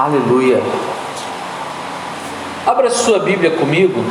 Aleluia. 0.00 0.62
Abra 2.66 2.88
sua 2.88 3.18
Bíblia 3.18 3.50
comigo 3.50 4.02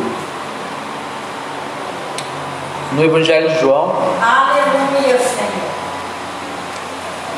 no 2.92 3.04
Evangelho 3.04 3.50
de 3.50 3.60
João. 3.60 3.96
Aleluia, 4.22 5.18
Senhor. 5.18 5.50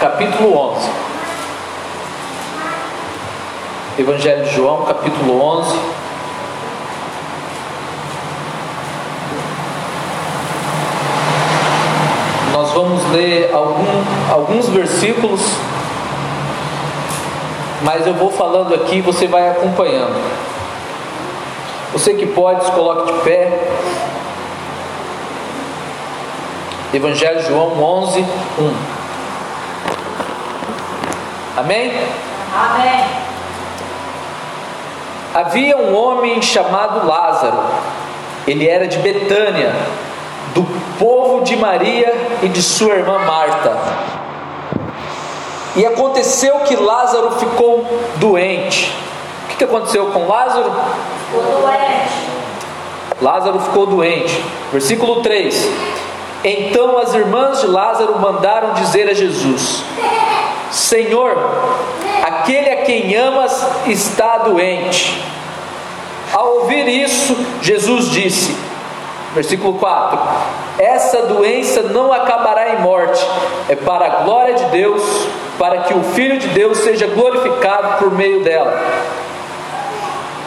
Capítulo 0.01 0.57
11. 0.73 0.89
Evangelho 3.99 4.43
de 4.43 4.53
João, 4.53 4.83
capítulo 4.83 5.41
11. 5.41 5.79
Nós 12.51 12.73
vamos 12.73 13.11
ler 13.11 13.49
algum, 13.53 14.03
alguns 14.29 14.67
versículos 14.67 15.39
mas 17.83 18.05
eu 18.05 18.13
vou 18.13 18.31
falando 18.31 18.73
aqui 18.73 19.01
você 19.01 19.27
vai 19.27 19.49
acompanhando. 19.49 20.15
Você 21.93 22.13
que 22.13 22.25
pode, 22.25 22.65
se 22.65 22.71
coloque 22.71 23.11
de 23.11 23.19
pé. 23.19 23.59
Evangelho 26.93 27.41
de 27.41 27.47
João 27.47 27.81
11, 27.81 28.19
1. 28.21 28.25
Amém? 31.57 31.91
Amém. 32.53 33.05
Havia 35.33 35.77
um 35.77 35.95
homem 35.95 36.41
chamado 36.41 37.07
Lázaro. 37.07 37.59
Ele 38.47 38.67
era 38.67 38.87
de 38.87 38.97
Betânia, 38.97 39.73
do 40.53 40.63
povo 40.97 41.43
de 41.43 41.55
Maria 41.55 42.13
e 42.41 42.49
de 42.49 42.61
sua 42.61 42.95
irmã 42.95 43.19
Marta. 43.19 43.77
E 45.75 45.85
aconteceu 45.85 46.59
que 46.59 46.75
Lázaro 46.75 47.31
ficou 47.31 47.85
doente. 48.17 48.91
O 49.45 49.57
que 49.57 49.63
aconteceu 49.63 50.07
com 50.07 50.27
Lázaro? 50.27 50.71
Ficou 51.27 51.61
doente. 51.61 52.31
Lázaro 53.21 53.59
ficou 53.59 53.85
doente. 53.85 54.43
Versículo 54.71 55.21
3. 55.21 55.69
Então 56.43 56.97
as 56.97 57.13
irmãs 57.13 57.61
de 57.61 57.67
Lázaro 57.67 58.19
mandaram 58.19 58.73
dizer 58.73 59.07
a 59.07 59.13
Jesus: 59.13 59.83
Senhor, 60.71 61.37
aquele 62.23 62.69
a 62.69 62.77
quem 62.83 63.15
amas 63.15 63.65
está 63.85 64.39
doente. 64.39 65.23
Ao 66.33 66.61
ouvir 66.61 66.87
isso, 66.87 67.35
Jesus 67.61 68.09
disse: 68.09 68.55
Versículo 69.33 69.75
4: 69.75 70.19
Essa 70.79 71.21
doença 71.23 71.83
não 71.83 72.11
acabará 72.11 72.73
em 72.73 72.81
morte, 72.81 73.25
é 73.69 73.75
para 73.75 74.05
a 74.05 74.23
glória 74.23 74.55
de 74.55 74.65
Deus, 74.65 75.03
para 75.61 75.83
que 75.83 75.93
o 75.93 76.01
Filho 76.01 76.39
de 76.39 76.47
Deus 76.47 76.79
seja 76.79 77.05
glorificado 77.05 77.99
por 77.99 78.11
meio 78.11 78.43
dela. 78.43 78.81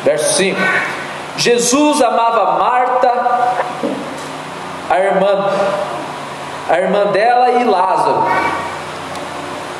Verso 0.02 0.34
5: 0.34 0.60
Jesus 1.36 2.02
amava 2.02 2.58
Marta, 2.58 3.12
a 4.90 4.98
irmã, 4.98 5.50
a 6.68 6.78
irmã 6.80 7.04
dela 7.12 7.48
e 7.52 7.62
Lázaro. 7.62 8.24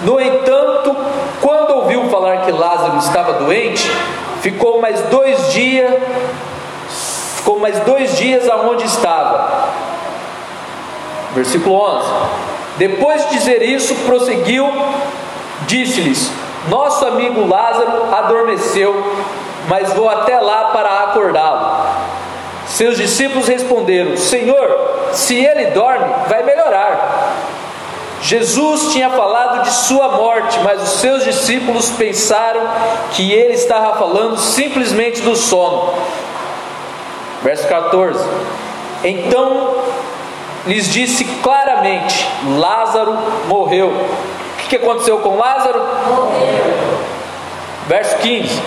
No 0.03 0.21
entanto, 0.21 0.97
quando 1.43 1.71
ouviu 1.79 2.09
falar 2.11 2.43
que 2.43 2.53
Lázaro 2.53 2.99
estava 2.99 3.33
doente, 3.33 3.91
ficou 4.41 4.81
mais 4.81 5.01
dois 5.03 5.53
dias 5.53 5.95
ficou 7.39 7.59
mais 7.59 7.81
dois 7.81 8.17
dias 8.17 8.49
aonde 8.49 8.85
estava. 8.85 9.69
Versículo 11.35 11.75
11. 11.75 12.09
Depois 12.79 13.29
de 13.29 13.37
dizer 13.37 13.63
isso, 13.63 13.95
prosseguiu, 14.07 14.67
disse-lhes: 15.67 16.31
Nosso 16.69 17.07
amigo 17.07 17.47
Lázaro 17.47 18.15
adormeceu, 18.15 18.95
mas 19.69 19.93
vou 19.93 20.09
até 20.09 20.39
lá 20.41 20.71
para 20.73 21.05
acordá-lo. 21.05 22.15
Seus 22.67 22.97
discípulos 22.97 23.47
responderam: 23.47 24.17
Senhor, 24.17 25.09
se 25.13 25.37
ele 25.37 25.67
dorme, 25.67 26.07
vai 26.29 26.43
melhorar. 26.43 27.35
Jesus 28.23 28.91
tinha 28.93 29.11
falado 29.11 29.65
de 29.65 29.71
sua 29.71 30.09
morte, 30.09 30.59
mas 30.61 30.83
os 30.83 31.01
seus 31.01 31.25
discípulos 31.25 31.91
pensaram 31.91 32.63
que 33.13 33.31
ele 33.31 33.53
estava 33.53 33.99
falando 33.99 34.39
simplesmente 34.39 35.21
do 35.21 35.37
sono. 35.37 35.93
Verso 37.43 37.69
14: 37.69 38.27
Então 39.05 39.75
lhes 40.67 40.91
disse 40.91 41.25
claramente: 41.43 42.27
Lázaro 42.57 43.19
morreu. 43.47 43.93
Que 44.75 44.79
aconteceu 44.79 45.19
com 45.19 45.37
Lázaro? 45.37 45.81
Verso 47.87 48.17
15: 48.17 48.61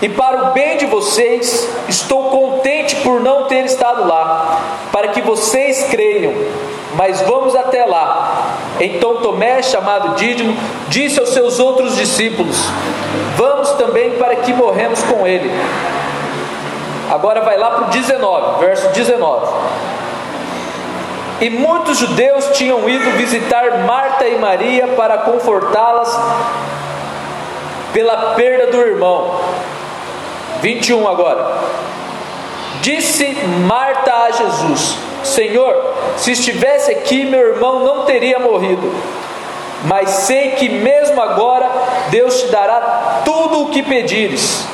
E 0.00 0.08
para 0.08 0.44
o 0.44 0.52
bem 0.52 0.78
de 0.78 0.86
vocês, 0.86 1.68
estou 1.90 2.30
contente 2.30 2.96
por 3.02 3.20
não 3.20 3.44
ter 3.44 3.66
estado 3.66 4.08
lá, 4.08 4.62
para 4.90 5.08
que 5.08 5.20
vocês 5.20 5.88
creiam, 5.90 6.32
mas 6.94 7.20
vamos 7.20 7.54
até 7.54 7.84
lá. 7.84 8.56
Então 8.80 9.16
Tomé, 9.16 9.60
chamado 9.62 10.14
Dídimo, 10.14 10.56
disse 10.88 11.20
aos 11.20 11.28
seus 11.34 11.60
outros 11.60 11.96
discípulos: 11.96 12.56
Vamos 13.36 13.72
também 13.72 14.12
para 14.12 14.36
que 14.36 14.54
morremos 14.54 15.02
com 15.02 15.26
ele. 15.26 15.50
Agora 17.10 17.42
vai 17.42 17.58
lá 17.58 17.72
para 17.72 17.88
o 17.88 17.90
19, 17.90 18.64
verso 18.64 18.88
19. 18.88 19.46
E 21.40 21.48
muitos 21.48 21.98
judeus 21.98 22.50
tinham 22.52 22.88
ido 22.88 23.10
visitar 23.12 23.84
Marta 23.86 24.28
e 24.28 24.38
Maria 24.38 24.88
para 24.88 25.18
confortá-las 25.18 26.20
pela 27.92 28.34
perda 28.34 28.66
do 28.66 28.80
irmão. 28.80 29.40
21 30.60 31.08
agora. 31.08 31.56
Disse 32.82 33.34
Marta 33.66 34.12
a 34.12 34.30
Jesus: 34.30 34.96
Senhor, 35.24 35.94
se 36.16 36.32
estivesse 36.32 36.90
aqui, 36.90 37.24
meu 37.24 37.40
irmão 37.54 37.84
não 37.84 38.04
teria 38.04 38.38
morrido. 38.38 38.92
Mas 39.84 40.10
sei 40.10 40.50
que 40.52 40.68
mesmo 40.68 41.22
agora 41.22 41.70
Deus 42.10 42.42
te 42.42 42.48
dará 42.48 43.22
tudo 43.24 43.62
o 43.62 43.70
que 43.70 43.82
pedires. 43.82 44.66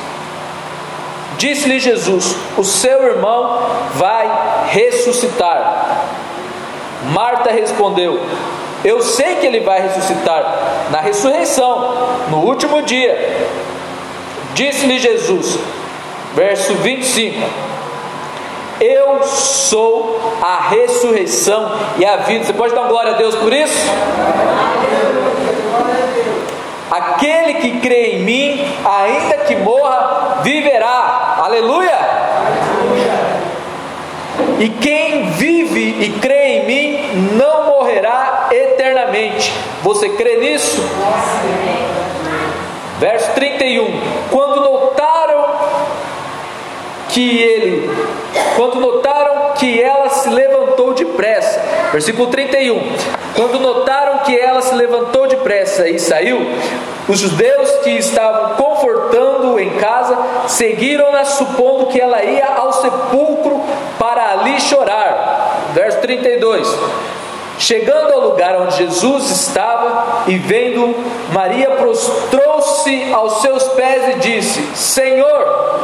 Disse-lhe 1.37 1.79
Jesus: 1.79 2.35
O 2.57 2.63
seu 2.63 3.03
irmão 3.03 3.59
vai 3.93 4.29
ressuscitar. 4.69 6.16
Marta 7.13 7.51
respondeu: 7.51 8.19
Eu 8.83 9.01
sei 9.01 9.35
que 9.35 9.45
ele 9.45 9.61
vai 9.61 9.81
ressuscitar 9.81 10.87
na 10.91 10.99
ressurreição, 10.99 11.95
no 12.29 12.39
último 12.39 12.81
dia. 12.81 13.47
Disse-lhe 14.53 14.99
Jesus, 14.99 15.59
verso 16.33 16.73
25: 16.75 17.47
Eu 18.81 19.23
sou 19.23 20.19
a 20.41 20.69
ressurreição 20.69 21.71
e 21.97 22.05
a 22.05 22.17
vida. 22.17 22.45
Você 22.45 22.53
pode 22.53 22.73
dar 22.73 22.87
glória 22.87 23.13
a 23.13 23.17
Deus 23.17 23.35
por 23.35 23.53
isso? 23.53 23.87
Aquele 26.89 27.55
que 27.55 27.79
crê 27.79 28.15
em 28.15 28.23
mim, 28.23 28.65
ainda 28.85 29.37
que 29.45 29.55
morra, 29.57 30.39
viverá. 30.41 31.37
Aleluia! 31.43 31.97
E 34.59 34.69
quem 34.69 35.29
vive 35.31 35.97
e 36.03 36.19
crê 36.19 36.59
em 36.59 36.65
mim 36.65 36.96
não 37.15 37.67
morrerá 37.67 38.47
eternamente. 38.51 39.53
Você 39.83 40.09
crê 40.09 40.37
nisso? 40.37 40.81
Verso 42.99 43.31
31. 43.33 43.87
Quando 44.31 44.61
notaram 44.61 45.45
que 47.09 47.39
ele, 47.39 47.89
quando 48.55 48.79
notaram 48.79 49.53
que 49.55 49.81
ela 49.81 50.09
se 50.09 50.29
levantou 50.29 50.93
depressa, 50.93 51.61
versículo 51.91 52.27
31. 52.27 52.79
Quando 53.35 53.59
notaram 53.59 54.19
que 54.19 54.37
ela 54.37 54.61
se 54.61 54.73
levantou 54.75 55.27
depressa 55.27 55.87
e 55.87 55.99
saiu, 55.99 56.39
os 57.07 57.19
judeus 57.19 57.71
que 57.83 57.91
estavam 57.91 58.55
confortando 58.55 59.59
em 59.59 59.71
casa 59.77 60.17
seguiram-na, 60.47 61.23
supondo 61.23 61.87
que 61.87 61.99
ela 61.99 62.23
ia 62.23 62.47
ao 62.47 62.73
sepulcro 62.73 63.61
para 63.97 64.31
ali 64.31 64.59
chorar. 64.59 65.56
Verso 65.77 65.99
32. 65.99 66.67
Chegando 67.59 68.11
ao 68.11 68.29
lugar 68.31 68.59
onde 68.59 68.77
Jesus 68.77 69.29
estava 69.29 70.23
e 70.25 70.35
vendo, 70.35 70.95
Maria 71.31 71.69
prostrou-se 71.69 73.13
aos 73.13 73.43
seus 73.43 73.61
pés 73.69 74.15
e 74.15 74.19
disse: 74.19 74.75
Senhor, 74.75 75.79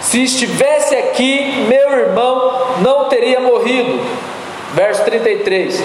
se 0.00 0.24
estivesse 0.24 0.96
aqui, 0.96 1.66
meu 1.68 1.98
irmão 1.98 2.78
não 2.80 3.04
teria 3.10 3.40
morrido. 3.40 4.00
Verso 4.72 5.04
33. 5.04 5.84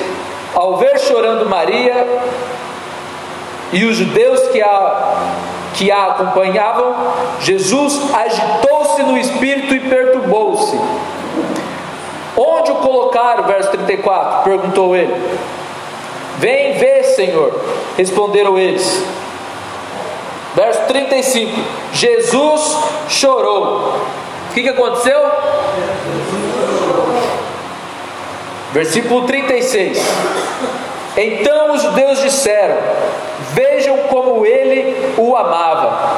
Ao 0.55 0.77
ver 0.77 0.97
chorando 0.97 1.45
Maria 1.45 2.07
e 3.73 3.83
os 3.83 3.97
judeus 3.97 4.47
que 4.47 4.61
a, 4.61 5.33
que 5.73 5.91
a 5.91 6.05
acompanhavam, 6.05 6.95
Jesus 7.41 7.99
agitou-se 8.13 9.03
no 9.03 9.17
espírito 9.17 9.75
e 9.75 9.81
perturbou-se. 9.81 10.79
Onde 12.41 12.71
o 12.71 12.75
colocaram? 12.75 13.43
Verso 13.43 13.69
34, 13.71 14.43
perguntou 14.43 14.95
ele. 14.95 15.13
Vem 16.37 16.77
ver, 16.77 17.03
Senhor, 17.03 17.53
responderam 17.97 18.57
eles. 18.57 19.03
Verso 20.55 20.79
35: 20.87 21.51
Jesus 21.91 22.77
chorou. 23.09 23.93
O 24.49 24.53
que, 24.53 24.63
que 24.63 24.69
aconteceu? 24.69 25.19
Versículo 28.71 29.27
36. 29.27 30.01
Então 31.17 31.73
os 31.73 31.81
judeus 31.81 32.21
disseram: 32.21 32.77
Vejam 33.53 33.97
como 34.09 34.45
ele 34.45 35.13
o 35.17 35.35
amava. 35.35 36.17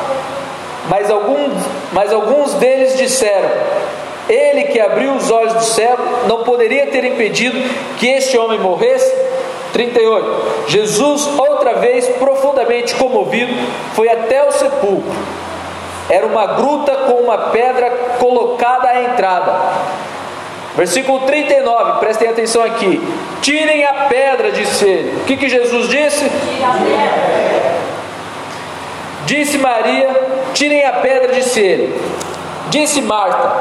Mas 0.87 1.09
alguns, 1.09 1.63
mas 1.91 2.13
alguns 2.13 2.53
deles 2.53 2.95
disseram: 2.95 3.49
Ele 4.31 4.63
que 4.63 4.79
abriu 4.79 5.13
os 5.13 5.29
olhos 5.29 5.53
do 5.53 5.63
cego 5.63 6.01
não 6.25 6.45
poderia 6.45 6.87
ter 6.87 7.03
impedido 7.03 7.59
que 7.97 8.07
este 8.07 8.37
homem 8.37 8.57
morresse? 8.57 9.13
38. 9.73 10.69
Jesus, 10.69 11.27
outra 11.37 11.73
vez 11.75 12.07
profundamente 12.07 12.95
comovido, 12.95 13.53
foi 13.93 14.07
até 14.07 14.41
o 14.47 14.51
sepulcro. 14.51 15.11
Era 16.09 16.25
uma 16.25 16.45
gruta 16.45 16.93
com 16.95 17.15
uma 17.15 17.37
pedra 17.49 17.89
colocada 18.19 18.87
à 18.87 19.03
entrada. 19.03 19.53
Versículo 20.77 21.21
39, 21.21 21.99
prestem 21.99 22.29
atenção 22.29 22.63
aqui. 22.63 23.01
Tirem 23.41 23.83
a 23.83 23.93
pedra, 24.05 24.51
disse 24.51 24.85
ele. 24.85 25.21
O 25.21 25.25
que, 25.25 25.35
que 25.35 25.49
Jesus 25.49 25.89
disse? 25.89 26.29
Tira 26.29 26.67
a 26.67 26.71
pedra. 26.71 27.71
Disse 29.25 29.57
Maria: 29.57 30.09
Tirem 30.53 30.85
a 30.85 30.93
pedra, 30.93 31.33
disse 31.33 31.59
ele. 31.59 32.01
Disse 32.69 33.01
Marta, 33.01 33.51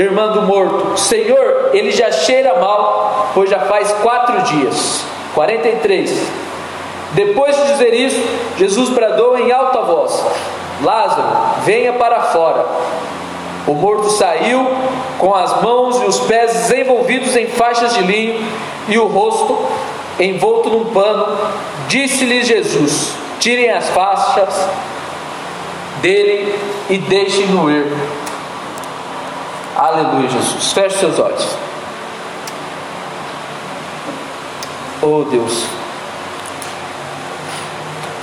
irmã 0.00 0.28
do 0.32 0.42
morto: 0.42 0.98
Senhor, 0.98 1.70
ele 1.72 1.90
já 1.90 2.10
cheira 2.10 2.58
mal, 2.58 3.30
pois 3.34 3.50
já 3.50 3.60
faz 3.60 3.92
quatro 4.02 4.42
dias. 4.42 5.04
43. 5.34 6.48
Depois 7.12 7.56
de 7.56 7.72
dizer 7.72 7.94
isso, 7.94 8.22
Jesus 8.56 8.90
bradou 8.90 9.38
em 9.38 9.50
alta 9.50 9.82
voz: 9.82 10.24
Lázaro, 10.82 11.28
venha 11.64 11.92
para 11.94 12.20
fora. 12.20 12.64
O 13.66 13.74
morto 13.74 14.10
saiu 14.10 14.66
com 15.18 15.34
as 15.34 15.60
mãos 15.62 16.00
e 16.00 16.06
os 16.06 16.20
pés 16.20 16.70
envolvidos 16.70 17.36
em 17.36 17.46
faixas 17.46 17.94
de 17.94 18.02
linho 18.02 18.42
e 18.88 18.98
o 18.98 19.06
rosto 19.06 19.58
envolto 20.18 20.70
num 20.70 20.86
pano. 20.86 21.36
Disse-lhes 21.86 22.46
Jesus: 22.46 23.14
Tirem 23.38 23.70
as 23.70 23.88
faixas 23.90 24.68
dele 26.00 26.54
e 26.88 26.98
deixem-no 26.98 27.70
ir. 27.70 27.86
Aleluia, 29.78 30.28
Jesus. 30.28 30.72
Feche 30.72 30.98
seus 30.98 31.20
olhos. 31.20 31.56
Oh 35.00 35.22
Deus, 35.30 35.62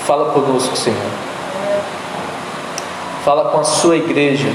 fala 0.06 0.34
conosco, 0.34 0.76
Senhor. 0.76 1.00
Fala 3.24 3.52
com 3.52 3.62
a 3.62 3.64
sua 3.64 3.96
igreja. 3.96 4.50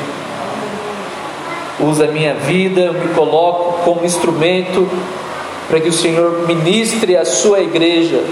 Usa 1.81 2.05
a 2.05 2.09
minha 2.09 2.35
vida, 2.35 2.83
eu 2.83 2.93
me 2.93 3.15
coloco 3.15 3.83
como 3.83 4.05
instrumento 4.05 4.87
para 5.69 5.81
que 5.81 5.89
o 5.89 5.93
Senhor 5.95 6.47
ministre 6.47 7.17
a 7.17 7.25
sua 7.25 7.61
igreja. 7.61 8.23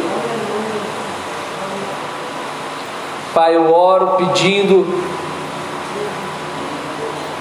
Pai, 3.32 3.56
eu 3.56 3.72
oro 3.72 4.18
pedindo 4.18 4.86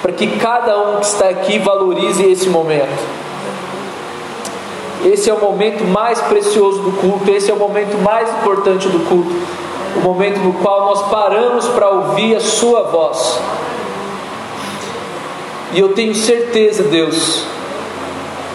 para 0.02 0.12
que 0.12 0.26
cada 0.38 0.78
um 0.78 1.00
que 1.00 1.06
está 1.06 1.28
aqui 1.28 1.58
valorize 1.58 2.24
esse 2.24 2.48
momento. 2.48 3.18
Esse 5.04 5.30
é 5.30 5.34
o 5.34 5.40
momento 5.40 5.84
mais 5.84 6.20
precioso 6.22 6.80
do 6.82 6.92
culto, 6.92 7.30
esse 7.30 7.50
é 7.50 7.54
o 7.54 7.56
momento 7.56 7.96
mais 8.02 8.28
importante 8.30 8.88
do 8.88 9.08
culto, 9.08 9.32
o 9.96 10.00
momento 10.00 10.40
no 10.40 10.54
qual 10.54 10.86
nós 10.86 11.02
paramos 11.08 11.66
para 11.68 11.88
ouvir 11.88 12.36
a 12.36 12.40
Sua 12.40 12.82
voz. 12.82 13.40
E 15.72 15.80
eu 15.80 15.90
tenho 15.90 16.14
certeza, 16.14 16.82
Deus, 16.84 17.44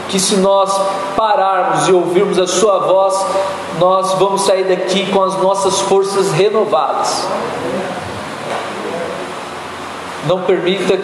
que 0.10 0.20
se 0.20 0.36
nós 0.38 0.76
pararmos 1.16 1.88
e 1.88 1.94
ouvirmos 1.94 2.38
a 2.40 2.48
Sua 2.48 2.80
voz, 2.80 3.26
nós 3.80 4.14
vamos 4.14 4.42
sair 4.42 4.66
daqui 4.66 5.10
com 5.12 5.24
as 5.24 5.38
nossas 5.42 5.80
forças 5.82 6.32
renovadas. 6.32 7.26
Não 10.26 10.42
permita 10.42 10.98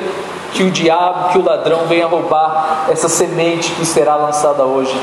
que 0.54 0.64
o 0.64 0.72
diabo, 0.72 1.30
que 1.30 1.38
o 1.38 1.44
ladrão 1.44 1.86
venha 1.88 2.08
roubar 2.08 2.86
essa 2.90 3.10
semente 3.10 3.72
que 3.74 3.86
será 3.86 4.16
lançada 4.16 4.64
hoje 4.64 4.96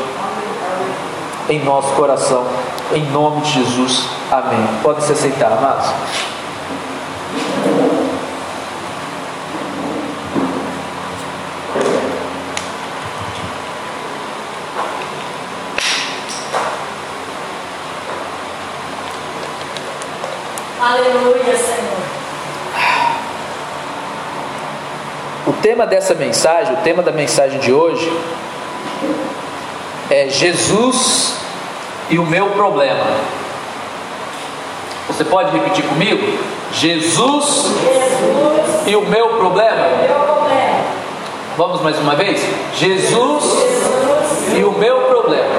em 1.49 1.63
nosso 1.65 1.93
coração. 1.95 2.45
Em 2.93 3.05
nome 3.11 3.41
de 3.43 3.53
Jesus. 3.53 4.09
Amém. 4.31 4.67
Pode 4.83 5.03
se 5.03 5.13
aceitar, 5.13 5.53
amados. 5.53 5.93
Aleluia, 20.81 21.57
Senhor. 21.57 21.97
O 25.46 25.46
tema 25.63 25.87
dessa 25.87 26.15
mensagem, 26.15 26.75
o 26.75 26.79
tema 26.79 27.03
da 27.03 27.13
mensagem 27.13 27.59
de 27.61 27.73
hoje 27.73 28.11
é 30.11 30.29
Jesus 30.29 31.35
e 32.09 32.19
o 32.19 32.27
meu 32.27 32.51
problema. 32.51 33.05
Você 35.09 35.25
pode 35.25 35.51
repetir 35.51 35.85
comigo? 35.85 36.39
Jesus 36.73 37.47
Jesus, 37.47 38.87
e 38.87 38.97
o 38.97 39.03
meu 39.03 39.29
problema. 39.31 39.87
Vamos 41.57 41.81
mais 41.81 41.99
uma 41.99 42.15
vez? 42.15 42.41
Jesus 42.75 43.45
Jesus, 43.45 44.59
e 44.59 44.65
o 44.65 44.73
meu 44.73 45.03
problema. 45.03 45.55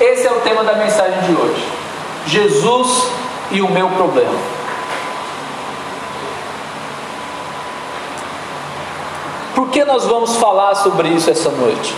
Esse 0.00 0.26
é 0.26 0.32
o 0.32 0.40
tema 0.40 0.62
da 0.62 0.74
mensagem 0.74 1.20
de 1.22 1.32
hoje. 1.32 1.64
Jesus 2.26 3.08
e 3.50 3.62
o 3.62 3.70
meu 3.70 3.88
problema. 3.90 4.61
Por 9.54 9.68
que 9.68 9.84
nós 9.84 10.04
vamos 10.06 10.36
falar 10.36 10.74
sobre 10.76 11.08
isso 11.08 11.30
essa 11.30 11.50
noite? 11.50 11.94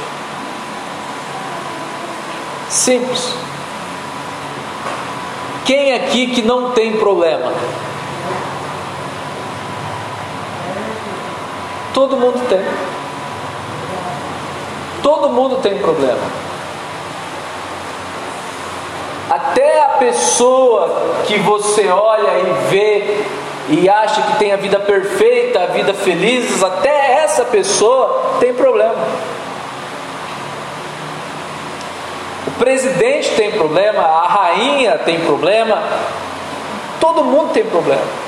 Simples. 2.68 3.34
Quem 5.64 5.94
aqui 5.94 6.26
que 6.28 6.42
não 6.42 6.72
tem 6.72 6.96
problema? 6.96 7.52
Todo 11.94 12.16
mundo 12.16 12.40
tem. 12.48 12.60
Todo 15.02 15.28
mundo 15.28 15.56
tem 15.62 15.78
problema. 15.78 16.44
Até 19.30 19.80
a 19.82 19.88
pessoa 19.90 21.22
que 21.26 21.38
você 21.38 21.88
olha 21.88 22.38
e 22.38 22.68
vê 22.68 23.24
e 23.68 23.88
acha 23.88 24.20
que 24.22 24.38
tem 24.38 24.52
a 24.52 24.56
vida 24.56 24.78
perfeita, 24.78 25.62
a 25.62 25.66
vida 25.66 25.94
feliz, 25.94 26.62
até 26.62 27.22
essa 27.24 27.44
pessoa 27.44 28.36
tem 28.38 28.52
problema. 28.52 29.04
O 32.46 32.50
presidente 32.58 33.30
tem 33.30 33.52
problema, 33.52 34.02
a 34.02 34.26
rainha 34.28 34.98
tem 34.98 35.20
problema, 35.20 35.82
todo 37.00 37.24
mundo 37.24 37.52
tem 37.52 37.64
problema. 37.64 38.24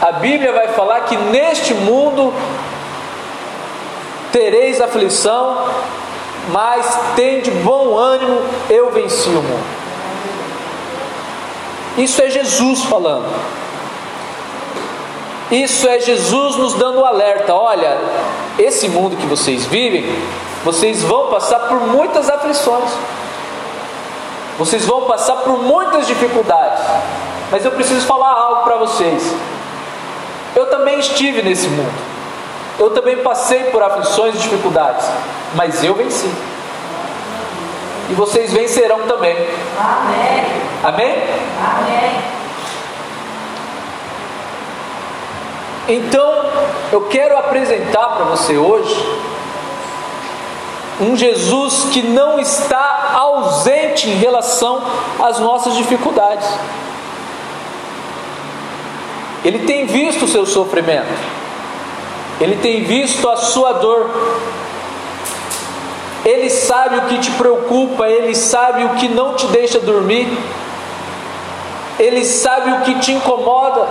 A 0.00 0.12
Bíblia 0.12 0.52
vai 0.52 0.68
falar 0.68 1.00
que 1.02 1.16
neste 1.16 1.74
mundo 1.74 2.32
tereis 4.32 4.80
aflição, 4.80 5.66
mas 6.48 6.98
tem 7.14 7.40
de 7.40 7.50
bom 7.50 7.96
ânimo, 7.96 8.40
eu 8.70 8.90
venci 8.90 9.28
o 9.28 9.42
mundo. 9.42 9.81
Isso 11.96 12.22
é 12.22 12.30
Jesus 12.30 12.84
falando. 12.84 13.28
Isso 15.50 15.86
é 15.86 16.00
Jesus 16.00 16.56
nos 16.56 16.74
dando 16.74 17.00
o 17.00 17.04
alerta: 17.04 17.54
olha, 17.54 17.98
esse 18.58 18.88
mundo 18.88 19.16
que 19.16 19.26
vocês 19.26 19.66
vivem, 19.66 20.04
vocês 20.64 21.02
vão 21.02 21.26
passar 21.26 21.58
por 21.60 21.78
muitas 21.88 22.30
aflições, 22.30 22.90
vocês 24.58 24.86
vão 24.86 25.02
passar 25.02 25.36
por 25.36 25.58
muitas 25.58 26.06
dificuldades, 26.06 26.82
mas 27.50 27.64
eu 27.66 27.72
preciso 27.72 28.06
falar 28.06 28.32
algo 28.32 28.62
para 28.62 28.76
vocês. 28.76 29.34
Eu 30.56 30.66
também 30.66 30.98
estive 30.98 31.42
nesse 31.42 31.68
mundo, 31.68 31.92
eu 32.78 32.90
também 32.90 33.18
passei 33.18 33.64
por 33.64 33.82
aflições 33.82 34.34
e 34.34 34.38
dificuldades, 34.38 35.06
mas 35.54 35.84
eu 35.84 35.94
venci. 35.94 36.30
E 38.12 38.14
vocês 38.14 38.52
vencerão 38.52 39.06
também. 39.06 39.34
Amém. 39.78 40.44
Amém? 40.84 41.14
Amém. 41.64 42.32
Então, 45.88 46.44
eu 46.92 47.00
quero 47.08 47.38
apresentar 47.38 48.08
para 48.08 48.24
você 48.26 48.58
hoje 48.58 48.94
um 51.00 51.16
Jesus 51.16 51.86
que 51.90 52.02
não 52.02 52.38
está 52.38 53.12
ausente 53.14 54.10
em 54.10 54.16
relação 54.16 54.82
às 55.18 55.38
nossas 55.38 55.74
dificuldades. 55.74 56.46
Ele 59.42 59.60
tem 59.60 59.86
visto 59.86 60.26
o 60.26 60.28
seu 60.28 60.44
sofrimento, 60.44 61.18
ele 62.38 62.56
tem 62.56 62.84
visto 62.84 63.26
a 63.30 63.38
sua 63.38 63.72
dor, 63.72 64.10
ele 66.24 66.48
sabe 66.48 66.98
o 66.98 67.02
que 67.02 67.18
te 67.18 67.30
preocupa, 67.32 68.06
ele 68.06 68.34
sabe 68.34 68.84
o 68.84 68.90
que 68.90 69.08
não 69.08 69.34
te 69.34 69.46
deixa 69.48 69.80
dormir, 69.80 70.36
ele 71.98 72.24
sabe 72.24 72.70
o 72.72 72.80
que 72.82 72.94
te 73.00 73.12
incomoda, 73.12 73.86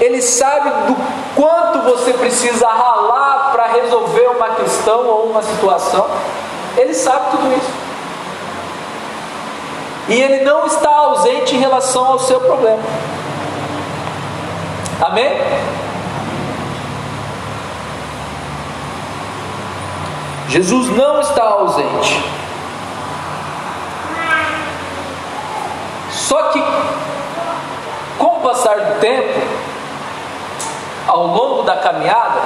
ele 0.00 0.22
sabe 0.22 0.70
do 0.86 0.96
quanto 1.34 1.80
você 1.82 2.12
precisa 2.12 2.66
ralar 2.68 3.50
para 3.52 3.66
resolver 3.66 4.28
uma 4.28 4.48
questão 4.50 5.06
ou 5.06 5.26
uma 5.26 5.42
situação. 5.42 6.08
Ele 6.76 6.94
sabe 6.94 7.30
tudo 7.30 7.56
isso. 7.56 7.70
E 10.08 10.20
ele 10.20 10.44
não 10.44 10.66
está 10.66 10.90
ausente 10.90 11.54
em 11.54 11.58
relação 11.58 12.04
ao 12.06 12.18
seu 12.18 12.40
problema. 12.40 12.82
Amém? 15.00 15.30
Jesus 20.48 20.88
não 20.90 21.20
está 21.20 21.44
ausente. 21.44 22.22
Só 26.10 26.42
que, 26.44 26.62
com 28.18 28.26
o 28.26 28.40
passar 28.40 28.76
do 28.76 29.00
tempo, 29.00 29.40
ao 31.06 31.26
longo 31.26 31.62
da 31.62 31.76
caminhada, 31.76 32.40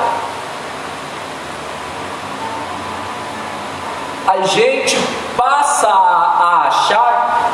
a 4.26 4.42
gente 4.42 4.96
passa 5.36 5.88
a 5.88 6.66
achar 6.68 7.50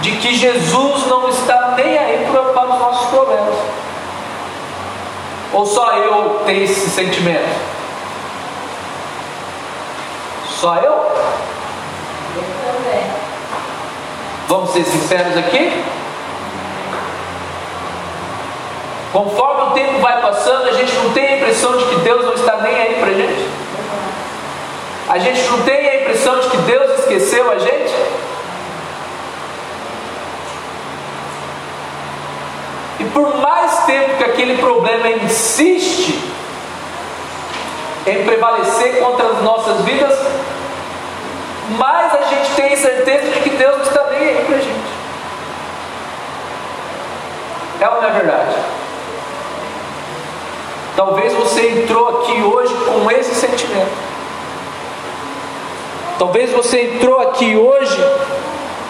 de 0.00 0.12
que 0.12 0.34
Jesus 0.34 1.06
não 1.06 1.28
está 1.28 1.74
nem 1.76 1.98
aí 1.98 2.28
para 2.30 2.64
os 2.64 2.78
nossos 2.78 3.10
problemas. 3.10 3.54
Ou 5.52 5.66
só 5.66 5.92
eu 5.92 6.42
tenho 6.46 6.64
esse 6.64 6.88
sentimento? 6.90 7.79
Só 10.60 10.74
eu? 10.74 10.92
Eu 10.92 12.44
também. 12.62 13.10
Vamos 14.46 14.70
ser 14.72 14.84
sinceros 14.84 15.34
aqui? 15.38 15.82
Conforme 19.10 19.62
o 19.62 19.70
tempo 19.70 20.00
vai 20.00 20.20
passando, 20.20 20.68
a 20.68 20.72
gente 20.72 20.92
não 20.96 21.14
tem 21.14 21.26
a 21.26 21.36
impressão 21.38 21.78
de 21.78 21.84
que 21.86 21.96
Deus 22.00 22.26
não 22.26 22.34
está 22.34 22.58
nem 22.58 22.74
aí 22.74 22.94
para 23.00 23.08
a 23.08 23.14
gente? 23.14 23.48
A 25.08 25.18
gente 25.18 25.48
não 25.48 25.62
tem 25.62 25.88
a 25.88 26.02
impressão 26.02 26.38
de 26.40 26.50
que 26.50 26.56
Deus 26.58 27.00
esqueceu 27.00 27.50
a 27.50 27.58
gente? 27.58 27.94
E 32.98 33.04
por 33.04 33.34
mais 33.38 33.78
tempo 33.86 34.18
que 34.18 34.24
aquele 34.24 34.58
problema 34.58 35.08
insiste 35.08 36.30
em 38.06 38.24
prevalecer 38.24 38.98
contra 39.00 39.26
as 39.26 39.42
nossas 39.42 39.80
vidas, 39.82 39.89
mais 41.78 42.14
a 42.14 42.22
gente 42.22 42.50
tem 42.54 42.76
certeza 42.76 43.30
de 43.30 43.40
que 43.40 43.50
Deus 43.50 43.86
está 43.86 44.04
nem 44.10 44.20
aí 44.20 44.44
para 44.46 44.56
a 44.56 44.60
gente. 44.60 44.90
É 47.80 47.88
ou 47.88 48.02
não 48.02 48.08
é 48.08 48.12
verdade? 48.12 48.56
Talvez 50.96 51.32
você 51.32 51.82
entrou 51.82 52.08
aqui 52.08 52.42
hoje 52.42 52.74
com 52.74 53.10
esse 53.10 53.34
sentimento. 53.34 54.10
Talvez 56.18 56.52
você 56.52 56.82
entrou 56.82 57.18
aqui 57.20 57.56
hoje 57.56 57.96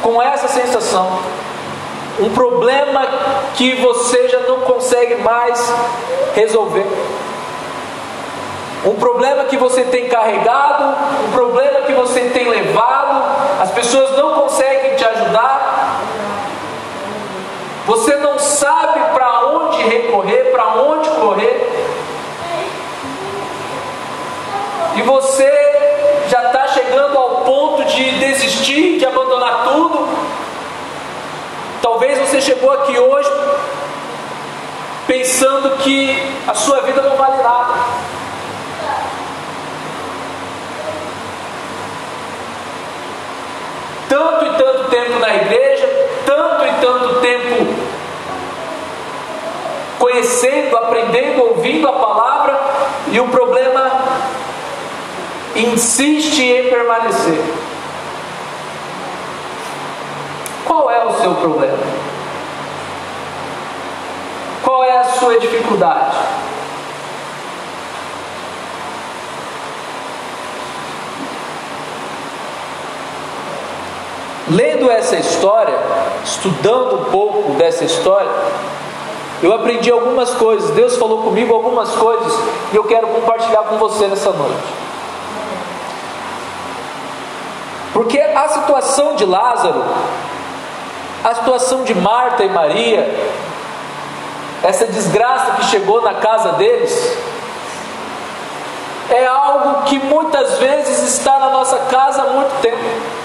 com 0.03 0.21
essa 0.21 0.49
sensação. 0.49 1.21
Um 2.19 2.31
problema 2.31 3.07
que 3.55 3.77
você 3.77 4.29
já 4.29 4.41
não 4.41 4.61
consegue 4.61 5.17
mais 5.23 5.73
resolver. 6.35 6.87
Um 8.85 8.95
problema 8.95 9.45
que 9.45 9.59
você 9.59 9.85
tem 9.85 10.09
carregado, 10.09 10.85
um 11.27 11.33
problema 11.33 11.83
que 11.83 11.93
você 11.93 12.31
tem 12.31 12.49
levado, 12.49 13.23
as 13.61 13.71
pessoas 13.73 14.17
não 14.17 14.41
conseguem 14.41 14.97
te 14.97 15.05
ajudar. 15.05 16.01
Você 17.87 18.17
não 18.17 18.39
sabe 18.39 19.01
para 19.13 19.47
onde 19.49 19.83
recorrer, 19.83 20.51
para 20.51 20.67
onde 20.77 21.11
correr. 21.11 21.71
E 24.97 25.03
você 25.03 25.51
já 26.29 26.47
está 26.47 26.69
chegando 26.69 27.19
ao 27.19 27.43
ponto 27.43 27.85
de 27.85 28.19
desistir, 28.19 28.99
de 28.99 29.05
abandonar 29.05 29.65
tudo. 29.65 30.09
Talvez 31.83 32.19
você 32.19 32.41
chegou 32.41 32.71
aqui 32.73 32.99
hoje 32.99 33.31
pensando 35.07 35.77
que 35.79 36.17
a 36.47 36.55
sua 36.55 36.81
vida 36.83 37.03
não 37.03 37.17
vale 37.17 37.43
nada. 37.43 37.75
Tanto 44.11 44.45
e 44.45 44.51
tanto 44.51 44.91
tempo 44.91 45.19
na 45.21 45.35
igreja, 45.37 45.89
tanto 46.27 46.65
e 46.65 46.73
tanto 46.81 47.21
tempo 47.21 47.67
conhecendo, 50.01 50.77
aprendendo, 50.77 51.43
ouvindo 51.43 51.89
a 51.89 51.93
palavra, 51.93 52.61
e 53.13 53.21
o 53.21 53.29
problema 53.29 54.03
insiste 55.55 56.43
em 56.43 56.69
permanecer. 56.69 57.41
Qual 60.65 60.91
é 60.91 61.05
o 61.05 61.13
seu 61.21 61.35
problema? 61.37 61.79
Qual 64.65 64.85
é 64.85 64.99
a 64.99 65.05
sua 65.05 65.39
dificuldade? 65.39 66.10
Essa 74.91 75.17
história, 75.17 75.79
estudando 76.25 76.97
um 76.97 77.05
pouco 77.11 77.53
dessa 77.53 77.85
história, 77.85 78.31
eu 79.43 79.55
aprendi 79.55 79.91
algumas 79.91 80.31
coisas. 80.35 80.71
Deus 80.71 80.97
falou 80.97 81.23
comigo 81.23 81.55
algumas 81.55 81.91
coisas 81.91 82.33
e 82.73 82.77
eu 82.77 82.85
quero 82.85 83.07
compartilhar 83.07 83.63
com 83.63 83.79
você 83.79 84.07
nessa 84.07 84.31
noite. 84.31 84.63
Porque 87.93 88.21
a 88.21 88.49
situação 88.49 89.15
de 89.17 89.25
Lázaro, 89.25 89.83
a 91.25 91.35
situação 91.35 91.85
de 91.85 91.95
Marta 91.95 92.45
e 92.45 92.49
Maria, 92.49 93.09
essa 94.63 94.87
desgraça 94.87 95.53
que 95.53 95.65
chegou 95.67 96.03
na 96.03 96.15
casa 96.15 96.53
deles, 96.53 97.17
é 99.11 99.27
algo 99.27 99.83
que 99.85 99.99
muitas 99.99 100.59
vezes 100.59 101.03
está 101.15 101.39
na 101.39 101.51
nossa 101.51 101.79
casa 101.91 102.23
há 102.23 102.27
muito 102.27 102.61
tempo. 102.61 103.20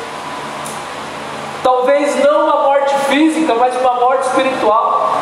Talvez 1.66 2.24
não 2.24 2.44
uma 2.44 2.62
morte 2.62 2.94
física, 3.10 3.56
mas 3.56 3.76
uma 3.76 3.96
morte 3.96 4.28
espiritual. 4.28 5.18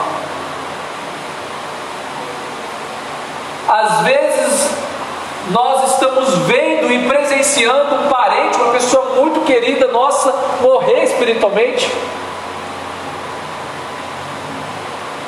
Às 3.65 4.01
vezes 4.01 4.69
nós 5.51 5.93
estamos 5.93 6.37
vendo 6.39 6.91
e 6.91 7.07
presenciando 7.07 7.95
um 7.95 8.09
parente, 8.09 8.57
uma 8.57 8.73
pessoa 8.73 9.21
muito 9.21 9.39
querida 9.45 9.87
nossa, 9.87 10.35
morrer 10.59 11.05
espiritualmente. 11.05 11.89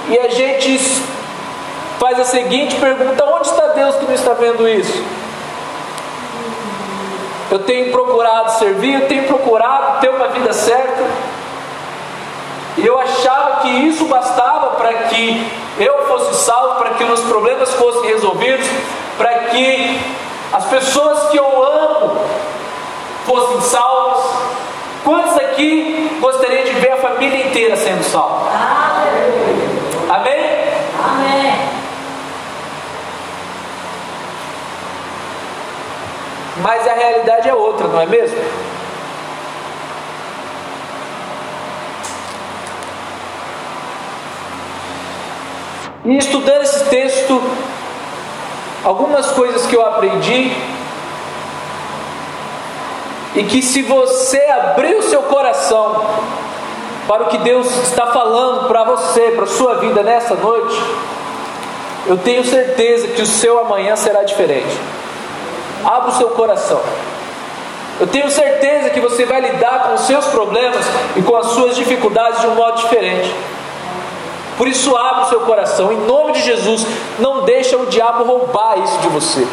E 0.09 0.19
a 0.19 0.27
gente 0.27 0.77
faz 1.97 2.19
a 2.19 2.25
seguinte 2.25 2.75
pergunta: 2.75 3.23
onde 3.23 3.47
está 3.47 3.67
Deus 3.67 3.95
que 3.95 4.03
não 4.03 4.13
está 4.13 4.33
vendo 4.33 4.67
isso? 4.67 5.01
Eu 7.51 7.59
tenho 7.59 7.91
procurado 7.91 8.51
servir, 8.53 9.01
eu 9.01 9.07
tenho 9.07 9.23
procurado 9.23 9.99
ter 9.99 10.09
uma 10.09 10.27
vida 10.29 10.51
certa. 10.53 11.03
E 12.77 12.85
eu 12.85 12.99
achava 12.99 13.61
que 13.61 13.69
isso 13.69 14.05
bastava 14.05 14.71
para 14.71 14.93
que 14.93 15.47
eu 15.79 16.05
fosse 16.07 16.43
salvo, 16.43 16.75
para 16.75 16.91
que 16.91 17.03
os 17.03 17.21
problemas 17.21 17.73
fossem 17.73 18.09
resolvidos, 18.09 18.67
para 19.17 19.33
que 19.49 19.99
as 20.51 20.65
pessoas 20.65 21.29
que 21.29 21.37
eu 21.37 21.63
amo 21.63 22.19
fossem 23.25 23.61
salvas. 23.61 24.25
Quantos 25.03 25.37
aqui 25.37 26.17
gostariam 26.19 26.63
de 26.63 26.71
ver 26.71 26.93
a 26.93 26.97
família 26.97 27.47
inteira 27.47 27.77
sendo 27.77 28.03
salva? 28.03 28.49
Amém? 30.09 30.35
Amém. 31.03 31.75
Mas 36.65 36.87
a 36.87 36.93
realidade 36.93 37.47
é 37.47 37.53
outra, 37.53 37.87
não 37.87 38.01
é 38.01 38.07
mesmo? 38.07 38.39
E 46.05 46.17
estudando 46.17 46.63
esse 46.63 46.85
texto, 46.85 47.39
algumas 48.83 49.27
coisas 49.29 49.67
que 49.67 49.75
eu 49.75 49.85
aprendi, 49.85 50.51
e 53.35 53.43
que 53.43 53.61
se 53.61 53.83
você 53.83 54.39
abrir 54.49 54.95
o 54.95 55.03
seu 55.03 55.21
coração 55.21 56.03
para 57.07 57.25
o 57.25 57.27
que 57.27 57.37
Deus 57.37 57.67
está 57.83 58.07
falando 58.07 58.67
para 58.67 58.85
você, 58.85 59.33
para 59.35 59.43
a 59.43 59.47
sua 59.47 59.75
vida 59.75 60.01
nessa 60.01 60.33
noite, 60.33 60.75
eu 62.07 62.17
tenho 62.17 62.43
certeza 62.43 63.09
que 63.09 63.21
o 63.21 63.27
seu 63.27 63.59
amanhã 63.59 63.95
será 63.95 64.23
diferente. 64.23 65.04
Abra 65.85 66.09
o 66.09 66.17
seu 66.17 66.29
coração. 66.31 66.81
Eu 67.99 68.07
tenho 68.07 68.29
certeza 68.29 68.89
que 68.89 68.99
você 68.99 69.25
vai 69.25 69.39
lidar 69.39 69.83
com 69.83 69.93
os 69.93 70.01
seus 70.01 70.25
problemas 70.25 70.85
e 71.15 71.21
com 71.21 71.35
as 71.37 71.47
suas 71.47 71.75
dificuldades 71.75 72.41
de 72.41 72.47
um 72.47 72.55
modo 72.55 72.77
diferente. 72.77 73.33
Por 74.57 74.67
isso, 74.67 74.95
abra 74.95 75.25
o 75.25 75.29
seu 75.29 75.41
coração, 75.41 75.91
em 75.91 75.97
nome 75.97 76.33
de 76.33 76.41
Jesus, 76.41 76.85
não 77.19 77.43
deixa 77.43 77.77
o 77.77 77.85
diabo 77.85 78.23
roubar 78.23 78.79
isso 78.79 78.97
de 78.99 79.07
você. 79.09 79.47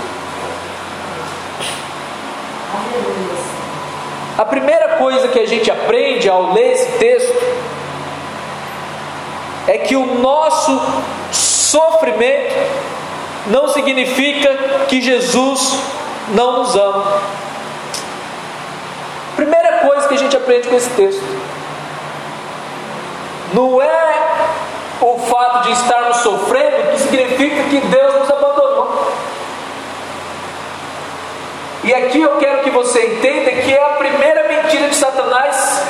A 4.39 4.45
primeira 4.45 4.97
coisa 4.97 5.29
que 5.29 5.39
a 5.39 5.47
gente 5.47 5.71
aprende 5.71 6.29
ao 6.29 6.53
ler 6.53 6.73
esse 6.73 6.93
texto 6.99 7.37
é 9.67 9.79
que 9.79 9.95
o 9.95 10.19
nosso 10.21 10.81
sofrimento 11.31 12.55
não 13.47 13.69
significa 13.69 14.87
que 14.89 15.01
Jesus 15.01 15.77
não 16.29 16.59
nos 16.59 16.77
ama. 16.77 17.21
Primeira 19.37 19.79
coisa 19.79 20.09
que 20.09 20.15
a 20.15 20.19
gente 20.19 20.37
aprende 20.37 20.69
com 20.69 20.77
esse 20.77 20.91
texto. 20.91 21.23
Não 23.53 23.83
é 23.83 24.15
o 25.01 25.19
fato 25.19 25.65
de 25.65 25.73
estarmos 25.73 26.19
sofrendo 26.19 26.93
que 26.93 26.99
significa 27.01 27.63
que 27.65 27.81
Deus 27.81 28.15
nos 28.15 28.31
abandonou. 28.31 29.13
E 31.85 31.93
aqui 31.93 32.21
eu 32.21 32.37
quero 32.39 32.63
que 32.63 32.71
você 32.71 33.17
entenda 33.17 33.51
que 33.51 33.73
é 33.73 33.83
a 33.83 33.97
primeira 33.97 34.49
mentira 34.49 34.89
de 34.89 34.95
Satanás 34.95 35.83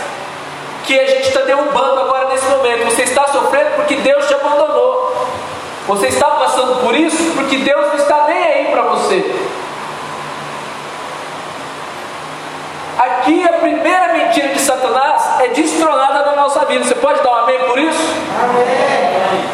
que 0.84 0.98
a 0.98 1.06
gente 1.06 1.28
está 1.28 1.42
derrubando 1.42 2.00
agora 2.00 2.28
nesse 2.28 2.46
momento. 2.46 2.84
Você 2.86 3.02
está 3.02 3.26
sofrendo 3.28 3.76
porque 3.76 3.96
Deus 3.96 4.26
te 4.26 4.34
abandonou. 4.34 5.26
Você 5.86 6.06
está 6.06 6.26
passando 6.26 6.80
por 6.80 6.94
isso 6.94 7.32
porque 7.34 7.58
Deus 7.58 7.88
não 7.88 7.96
está 7.96 8.26
nem 8.26 8.42
aí 8.42 8.64
para 8.70 8.82
você. 8.82 9.34
Aqui 13.02 13.44
a 13.44 13.54
primeira 13.54 14.12
mentira 14.12 14.50
de 14.50 14.60
Satanás 14.60 15.40
é 15.40 15.48
destronada 15.48 16.24
na 16.24 16.36
nossa 16.36 16.64
vida. 16.66 16.84
Você 16.84 16.94
pode 16.94 17.20
dar 17.20 17.32
um 17.32 17.34
amém 17.34 17.58
por 17.66 17.76
isso? 17.76 17.98
Amém. 18.40 19.44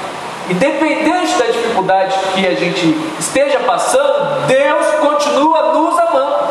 Independente 0.50 1.33
da 1.38 1.47
dificuldade 1.47 2.14
que 2.35 2.47
a 2.47 2.55
gente 2.55 2.95
esteja 3.19 3.61
passando, 3.61 4.47
Deus 4.47 4.87
continua 4.97 5.73
nos 5.73 5.99
amando. 5.99 6.49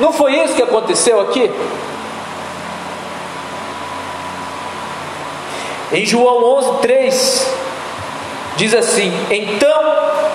Não 0.00 0.12
foi 0.12 0.40
isso 0.40 0.54
que 0.54 0.62
aconteceu 0.62 1.20
aqui? 1.20 1.48
Em 5.92 6.04
João 6.04 6.44
11, 6.56 6.80
3, 6.80 7.54
diz 8.56 8.74
assim: 8.74 9.12
Então 9.30 9.82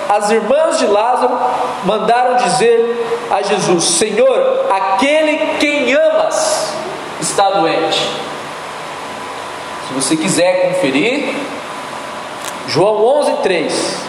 as 0.08 0.30
irmãs 0.30 0.78
de 0.78 0.86
Lázaro 0.86 1.38
mandaram 1.84 2.36
dizer 2.36 3.26
a 3.30 3.42
Jesus: 3.42 3.84
Senhor, 3.84 4.66
aquele 4.70 5.56
quem 5.58 5.92
amas 5.92 6.74
está 7.20 7.50
doente. 7.50 7.98
Se 9.88 9.94
você 9.94 10.16
quiser 10.16 10.68
conferir, 10.68 11.34
João 12.68 13.02
11, 13.20 13.32
3. 13.42 14.08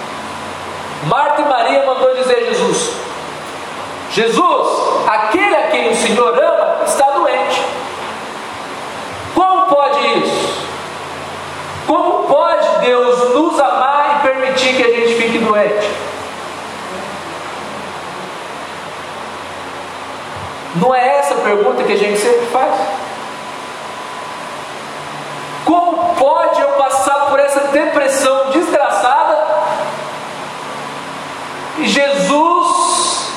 Marta 1.04 1.42
e 1.42 1.46
Maria 1.46 1.86
mandou 1.86 2.14
dizer 2.16 2.36
a 2.36 2.54
Jesus: 2.54 2.92
Jesus, 4.12 5.08
aquele 5.08 5.56
a 5.56 5.68
quem 5.68 5.90
o 5.92 5.96
Senhor 5.96 6.38
ama 6.38 6.84
está 6.86 7.06
doente. 7.12 7.62
Como 9.34 9.68
pode 9.68 10.00
isso? 10.20 10.68
Como 11.88 12.24
pode 12.24 12.86
Deus 12.86 13.34
nos 13.34 13.60
amar 13.60 14.18
e 14.18 14.28
permitir 14.28 14.76
que 14.76 14.84
a 14.84 14.96
gente 14.96 15.16
fique 15.16 15.38
doente? 15.38 15.88
Não 20.80 20.96
é 20.96 21.18
essa 21.18 21.34
a 21.34 21.38
pergunta 21.38 21.84
que 21.84 21.94
a 21.94 21.98
gente 21.98 22.18
sempre 22.18 22.46
faz? 22.48 22.74
Como 25.66 26.16
pode 26.16 26.62
eu 26.62 26.70
passar 26.70 27.28
por 27.28 27.40
essa 27.40 27.60
depressão 27.68 28.50
desgraçada 28.52 29.38
e 31.80 31.88
Jesus 31.88 33.30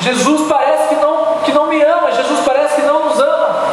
Jesus 0.00 0.48
parece 0.48 0.88
que 0.88 0.94
não, 0.96 1.38
que 1.44 1.52
não 1.52 1.66
me 1.68 1.80
ama, 1.80 2.10
Jesus 2.10 2.40
parece 2.44 2.74
que 2.74 2.82
não 2.82 3.04
nos 3.04 3.20
ama. 3.20 3.64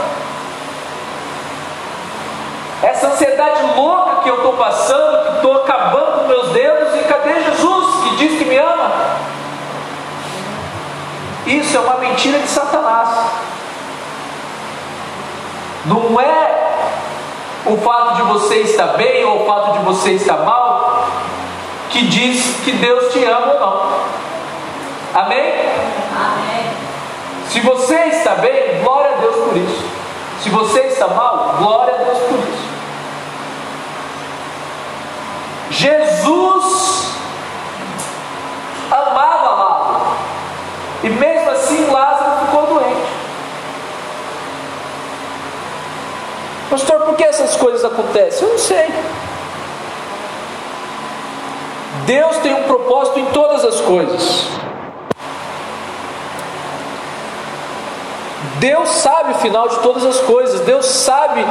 Essa 2.83 3.07
ansiedade 3.07 3.63
louca 3.75 4.21
que 4.21 4.29
eu 4.29 4.35
estou 4.35 4.53
passando, 4.53 5.23
que 5.25 5.35
estou 5.37 5.55
acabando 5.63 6.19
com 6.19 6.27
meus 6.27 6.49
dedos, 6.49 6.95
e 6.95 7.03
cadê 7.05 7.43
Jesus 7.43 8.03
que 8.03 8.15
diz 8.17 8.37
que 8.37 8.45
me 8.45 8.57
ama? 8.57 8.91
Isso 11.49 11.75
é 11.75 11.79
uma 11.79 11.95
mentira 11.95 12.39
de 12.39 12.47
Satanás. 12.47 13.09
Não 15.85 16.19
é 16.21 16.69
o 17.65 17.77
fato 17.77 18.15
de 18.15 18.21
você 18.23 18.57
estar 18.61 18.87
bem 18.97 19.25
ou 19.25 19.43
o 19.43 19.45
fato 19.45 19.73
de 19.73 19.79
você 19.79 20.11
estar 20.11 20.37
mal 20.37 21.07
que 21.89 22.05
diz 22.07 22.57
que 22.63 22.71
Deus 22.73 23.11
te 23.11 23.23
ama 23.25 23.53
ou 23.53 23.59
não. 23.59 25.21
Amém? 25.21 25.53
Amém. 26.15 26.71
Se 27.49 27.59
você 27.61 27.95
está 27.95 28.35
bem, 28.35 28.83
glória 28.83 29.15
a 29.15 29.19
Deus 29.19 29.35
por 29.35 29.57
isso. 29.57 29.83
Se 30.43 30.49
você 30.49 30.81
está 30.81 31.07
mal, 31.07 31.55
glória 31.57 31.95
a 31.95 31.97
Deus 31.97 32.19
por 32.19 32.37
isso. 32.37 32.69
Jesus 35.71 37.13
amava 38.91 39.49
Lázaro. 39.49 40.17
E 41.03 41.09
mesmo 41.09 41.51
assim 41.51 41.85
Lázaro 41.89 42.45
ficou 42.45 42.67
doente. 42.67 43.09
Pastor, 46.69 47.01
por 47.01 47.15
que 47.15 47.28
essas 47.41 47.55
coisas 47.55 47.83
acontecem? 47.85 48.47
Eu 48.47 48.53
não 48.53 48.59
sei. 48.59 48.87
Deus 52.05 52.37
tem 52.37 52.53
um 52.53 52.63
propósito 52.63 53.19
em 53.19 53.25
todas 53.27 53.63
as 53.63 53.81
coisas. 53.81 54.45
Deus 58.59 58.89
sabe 58.89 59.33
o 59.33 59.35
final 59.35 59.67
de 59.67 59.77
todas 59.79 60.05
as 60.05 60.19
coisas. 60.21 60.61
Deus 60.61 60.85
sabe 60.85 61.45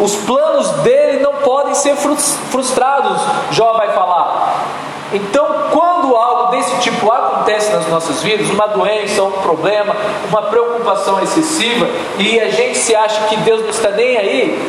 os 0.00 0.14
planos 0.16 0.70
dele 0.82 1.20
não 1.20 1.34
podem 1.34 1.74
ser 1.74 1.94
frustrados. 1.96 3.20
Jó 3.52 3.74
vai 3.74 3.92
falar. 3.92 4.64
Então, 5.12 5.46
quando 5.70 6.16
algo 6.16 6.50
desse 6.50 6.76
tipo 6.80 7.10
acontece 7.10 7.72
nas 7.72 7.86
nossas 7.88 8.22
vidas, 8.22 8.50
uma 8.50 8.66
doença, 8.66 9.22
um 9.22 9.30
problema, 9.30 9.94
uma 10.28 10.42
preocupação 10.42 11.22
excessiva, 11.22 11.86
e 12.18 12.40
a 12.40 12.50
gente 12.50 12.76
se 12.76 12.94
acha 12.94 13.26
que 13.28 13.36
Deus 13.36 13.62
não 13.62 13.70
está 13.70 13.90
nem 13.90 14.16
aí, 14.16 14.68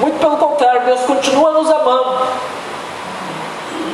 muito 0.00 0.18
pelo 0.18 0.36
contrário, 0.38 0.86
Deus 0.86 1.00
continua 1.02 1.52
nos 1.52 1.70
amando. 1.70 2.18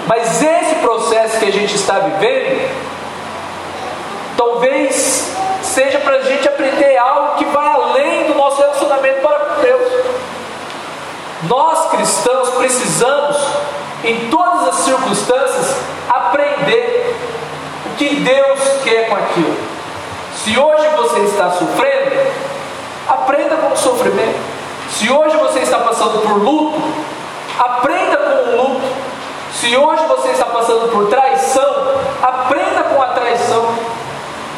Mas 0.07 0.41
esse 0.41 0.77
processo 0.77 1.39
que 1.41 1.47
a 1.47 1.53
gente 1.53 1.75
está 1.75 1.99
vivendo, 1.99 2.71
talvez 4.37 5.35
seja 5.63 5.99
para 5.99 6.17
a 6.17 6.23
gente 6.23 6.49
aprender 6.49 6.97
algo 6.97 7.37
que 7.37 7.45
vai 7.47 7.67
além 7.67 8.25
do 8.29 8.35
nosso 8.35 8.61
relacionamento 8.61 9.21
para 9.21 9.39
com 9.41 9.61
Deus. 9.61 9.93
Nós 11.49 11.91
cristãos 11.91 12.51
precisamos, 12.51 13.37
em 14.05 14.31
todas 14.31 14.69
as 14.69 14.75
circunstâncias, 14.77 15.77
aprender 16.09 17.17
o 17.87 17.97
que 17.97 18.15
Deus 18.17 18.61
quer 18.85 19.09
com 19.09 19.17
aquilo. 19.17 19.57
Se 20.37 20.57
hoje 20.57 20.89
você 20.97 21.21
está 21.21 21.51
sofrendo, 21.51 22.31
aprenda 23.09 23.57
com 23.57 23.73
o 23.73 23.77
sofrimento. 23.77 24.46
Se 24.91 25.11
hoje 25.11 25.37
você 25.37 25.61
está 25.61 25.79
passando 25.79 26.21
por 26.23 26.43
luto, 26.43 26.81
aprenda 27.59 28.17
com 28.17 28.51
o 28.51 28.57
luto. 28.57 28.87
Se 29.53 29.77
hoje 29.77 30.05
você 30.07 30.29
está 30.31 30.47
passando 30.47 30.91
por 30.91 31.09
traição, 31.09 31.75
aprenda 32.23 32.83
com 32.85 33.03
a 33.03 33.09
traição. 33.09 33.67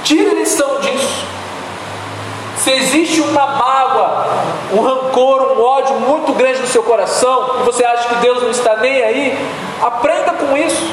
Tire 0.04 0.34
lição 0.34 0.80
disso. 0.80 1.26
Se 2.58 2.72
existe 2.72 3.20
uma 3.20 3.46
mágoa, 3.46 4.26
um 4.72 4.80
rancor, 4.82 5.52
um 5.52 5.62
ódio 5.62 5.94
muito 6.00 6.32
grande 6.32 6.60
no 6.60 6.66
seu 6.66 6.82
coração, 6.82 7.60
e 7.60 7.62
você 7.62 7.84
acha 7.84 8.08
que 8.08 8.16
Deus 8.16 8.42
não 8.42 8.50
está 8.50 8.76
nem 8.76 9.02
aí, 9.02 9.48
aprenda 9.80 10.32
com 10.32 10.56
isso. 10.56 10.92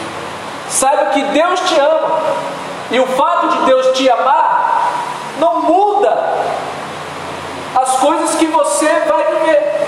Saiba 0.70 1.06
que 1.08 1.22
Deus 1.24 1.60
te 1.62 1.80
ama. 1.80 2.20
E 2.92 3.00
o 3.00 3.08
fato 3.08 3.48
de 3.48 3.66
Deus 3.66 3.98
te 3.98 4.10
amar 4.10 4.92
não 5.40 5.62
muda 5.62 6.36
coisas 8.06 8.36
que 8.36 8.46
você 8.46 8.88
vai 9.08 9.24
viver. 9.24 9.88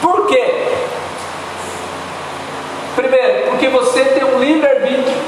Por 0.00 0.26
quê? 0.28 0.68
Primeiro, 2.94 3.48
porque 3.48 3.66
você 3.66 4.04
tem 4.04 4.22
um 4.22 4.38
livre-arbítrio. 4.38 5.18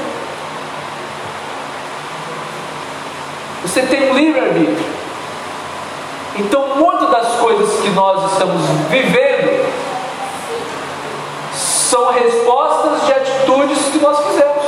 Você 3.63 3.81
tem 3.81 4.13
livre-arbítrio. 4.13 4.95
Então, 6.37 6.77
muitas 6.77 7.09
das 7.09 7.35
coisas 7.35 7.81
que 7.81 7.89
nós 7.89 8.31
estamos 8.31 8.61
vivendo 8.89 9.73
são 11.53 12.11
respostas 12.13 13.05
de 13.05 13.11
atitudes 13.11 13.79
que 13.91 13.97
nós 13.99 14.17
fizemos. 14.25 14.63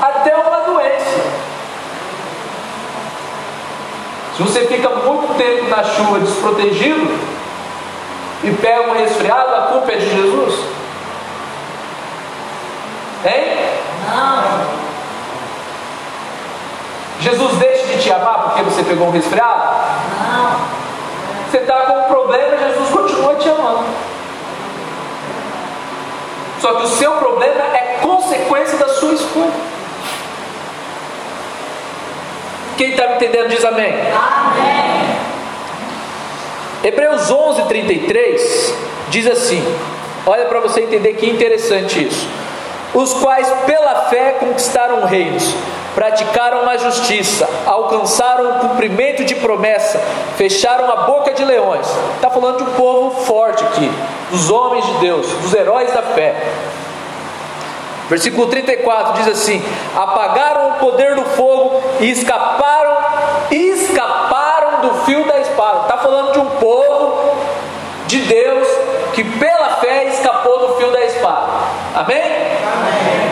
Até 0.00 0.36
uma 0.36 0.58
doença. 0.58 1.44
Se 4.36 4.42
você 4.42 4.66
fica 4.66 4.88
muito 4.90 5.32
tempo 5.36 5.68
na 5.68 5.84
chuva 5.84 6.18
desprotegido 6.18 7.08
e 8.42 8.50
pega 8.50 8.90
um 8.90 8.94
resfriado, 8.94 9.54
a 9.54 9.60
culpa 9.72 9.92
é 9.92 9.96
de 9.96 10.10
Jesus? 10.10 10.54
Hein? 13.24 13.58
Não. 14.08 14.84
Jesus 17.20 17.58
deixa 17.58 17.86
de 17.86 18.02
te 18.02 18.12
amar 18.12 18.42
porque 18.42 18.62
você 18.62 18.82
pegou 18.82 19.06
um 19.06 19.12
resfriado? 19.12 19.62
Não. 20.20 20.56
Você 21.48 21.58
está 21.58 21.76
com 21.82 22.00
um 22.00 22.04
problema, 22.04 22.58
Jesus 22.58 22.90
continua 22.90 23.36
te 23.36 23.48
amando. 23.48 23.84
Só 26.60 26.74
que 26.74 26.82
o 26.82 26.88
seu 26.88 27.12
problema 27.12 27.62
é 27.72 27.98
consequência 28.02 28.76
da 28.78 28.88
sua 28.88 29.12
escolha. 29.12 29.73
Quem 32.76 32.90
está 32.90 33.08
me 33.08 33.14
entendendo 33.14 33.48
diz 33.48 33.64
amém. 33.64 33.92
Amém. 33.92 35.04
Hebreus 36.82 37.30
11, 37.30 37.62
33 37.62 38.74
diz 39.08 39.26
assim: 39.26 39.62
olha 40.26 40.46
para 40.46 40.60
você 40.60 40.82
entender 40.82 41.14
que 41.14 41.28
interessante 41.28 42.06
isso. 42.06 42.28
Os 42.92 43.12
quais 43.14 43.48
pela 43.66 44.02
fé 44.08 44.36
conquistaram 44.38 45.04
reinos, 45.04 45.52
praticaram 45.94 46.68
a 46.68 46.76
justiça, 46.76 47.48
alcançaram 47.66 48.50
o 48.50 48.68
cumprimento 48.68 49.24
de 49.24 49.34
promessa, 49.34 49.98
fecharam 50.36 50.90
a 50.92 50.96
boca 51.04 51.32
de 51.32 51.44
leões. 51.44 51.86
Está 52.16 52.30
falando 52.30 52.58
de 52.58 52.62
um 52.64 52.72
povo 52.74 53.24
forte 53.24 53.64
aqui, 53.64 53.90
dos 54.30 54.50
homens 54.50 54.84
de 54.86 54.92
Deus, 54.98 55.26
dos 55.26 55.54
heróis 55.54 55.92
da 55.92 56.02
fé. 56.02 56.34
Versículo 58.08 58.48
34 58.48 59.14
diz 59.14 59.28
assim: 59.28 59.62
apagaram 59.96 60.70
o 60.70 60.74
poder 60.74 61.14
do 61.14 61.24
fogo 61.24 61.82
e 62.00 62.10
escaparam, 62.10 62.96
escaparam 63.50 64.80
do 64.82 64.94
fio 65.04 65.26
da 65.26 65.40
espada. 65.40 65.82
Está 65.82 65.98
falando 65.98 66.32
de 66.32 66.38
um 66.38 66.50
povo 66.50 67.36
de 68.06 68.20
Deus 68.22 68.68
que 69.14 69.24
pela 69.24 69.76
fé 69.76 70.04
escapou 70.04 70.68
do 70.68 70.74
fio 70.76 70.90
da 70.90 71.04
espada. 71.04 71.52
Amém? 71.94 72.22
Amém. 72.22 73.24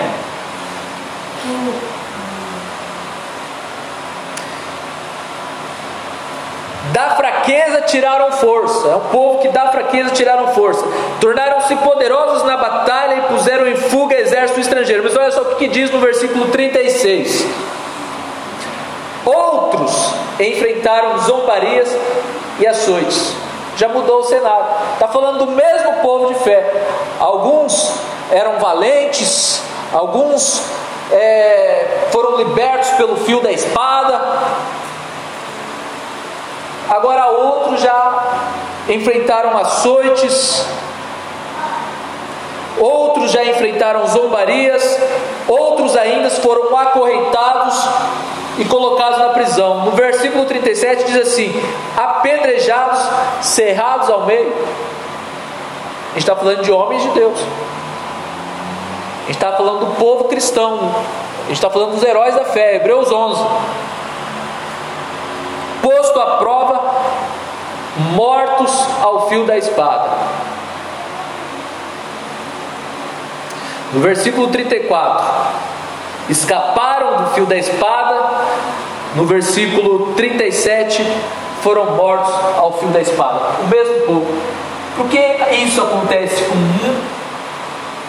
Da 6.92 7.10
fraqueza 7.10 7.80
tiraram 7.82 8.30
força. 8.32 8.88
É 8.88 8.96
um 8.96 9.08
povo 9.10 9.38
que 9.38 9.48
da 9.48 9.68
fraqueza 9.68 10.10
tiraram 10.10 10.48
força. 10.48 10.84
Tornaram-se 11.20 11.74
poderosos 11.76 12.44
na 12.44 12.56
batalha 12.56 13.14
e 13.16 13.22
puseram 13.22 13.66
em 13.66 13.76
fuga 13.76 14.14
exército 14.14 14.60
estrangeiro. 14.60 15.02
Mas 15.02 15.16
olha 15.16 15.30
só 15.30 15.40
o 15.40 15.56
que 15.56 15.68
diz 15.68 15.90
no 15.90 16.00
versículo 16.00 16.48
36. 16.48 17.46
Outros 19.24 20.14
enfrentaram 20.38 21.18
zombarias 21.18 21.96
e 22.58 22.66
açoites. 22.66 23.34
Já 23.76 23.88
mudou 23.88 24.20
o 24.20 24.24
cenário. 24.24 24.66
Está 24.92 25.08
falando 25.08 25.46
do 25.46 25.52
mesmo 25.52 25.94
povo 26.02 26.34
de 26.34 26.40
fé. 26.40 26.70
Alguns 27.18 27.94
eram 28.30 28.58
valentes, 28.58 29.62
alguns 29.92 30.62
é, 31.10 32.08
foram 32.10 32.36
libertos 32.36 32.90
pelo 32.90 33.16
fio 33.16 33.40
da 33.40 33.50
espada, 33.50 34.20
Agora 36.88 37.26
outros 37.28 37.80
já 37.80 38.24
enfrentaram 38.88 39.56
açoites, 39.58 40.66
outros 42.78 43.30
já 43.30 43.44
enfrentaram 43.44 44.06
zombarias, 44.06 44.98
outros 45.46 45.96
ainda 45.96 46.30
foram 46.30 46.76
acorrentados 46.76 47.88
e 48.58 48.64
colocados 48.64 49.18
na 49.18 49.28
prisão. 49.28 49.84
No 49.84 49.92
versículo 49.92 50.44
37 50.44 51.04
diz 51.04 51.16
assim: 51.16 51.52
apedrejados, 51.96 53.00
cerrados 53.40 54.10
ao 54.10 54.26
meio. 54.26 54.52
A 56.10 56.14
gente 56.14 56.28
está 56.28 56.36
falando 56.36 56.62
de 56.62 56.70
homens 56.70 57.02
de 57.02 57.08
Deus. 57.10 57.38
A 59.22 59.26
gente 59.26 59.36
está 59.36 59.52
falando 59.52 59.86
do 59.86 59.94
povo 59.94 60.24
cristão. 60.24 60.94
A 61.44 61.46
gente 61.46 61.54
está 61.54 61.70
falando 61.70 61.92
dos 61.92 62.02
heróis 62.02 62.34
da 62.34 62.44
fé. 62.44 62.76
Hebreus 62.76 63.10
11 63.10 63.42
posto 66.02 66.20
à 66.20 66.36
prova, 66.38 66.80
mortos 68.14 68.88
ao 69.00 69.28
fio 69.28 69.46
da 69.46 69.56
espada. 69.56 70.10
No 73.92 74.00
versículo 74.00 74.48
34, 74.48 75.24
escaparam 76.28 77.22
do 77.22 77.30
fio 77.30 77.46
da 77.46 77.56
espada. 77.56 78.20
No 79.14 79.26
versículo 79.26 80.14
37, 80.14 81.06
foram 81.62 81.94
mortos 81.94 82.34
ao 82.56 82.72
fio 82.78 82.88
da 82.88 83.00
espada. 83.00 83.40
O 83.62 83.68
mesmo 83.68 84.06
povo. 84.06 84.42
Por 84.96 85.06
que 85.08 85.18
isso 85.64 85.80
acontece 85.80 86.42
com 86.44 86.54
um? 86.56 87.22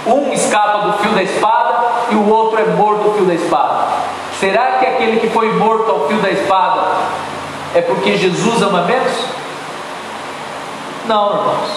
Um 0.06 0.34
escapa 0.34 0.80
do 0.80 0.94
fio 0.98 1.12
da 1.12 1.22
espada 1.22 1.84
e 2.10 2.16
o 2.16 2.28
outro 2.28 2.60
é 2.60 2.66
morto 2.66 3.10
ao 3.10 3.14
fio 3.14 3.26
da 3.26 3.36
espada. 3.36 3.86
Será 4.40 4.80
que 4.80 4.86
aquele 4.86 5.20
que 5.20 5.30
foi 5.30 5.54
morto 5.54 5.90
ao 5.92 6.08
fio 6.08 6.18
da 6.18 6.32
espada 6.32 6.82
é 7.76 7.82
porque 7.82 8.18
Jesus 8.18 8.62
ama 8.62 8.84
menos? 8.84 9.14
Não, 11.08 11.38
irmãos. 11.38 11.70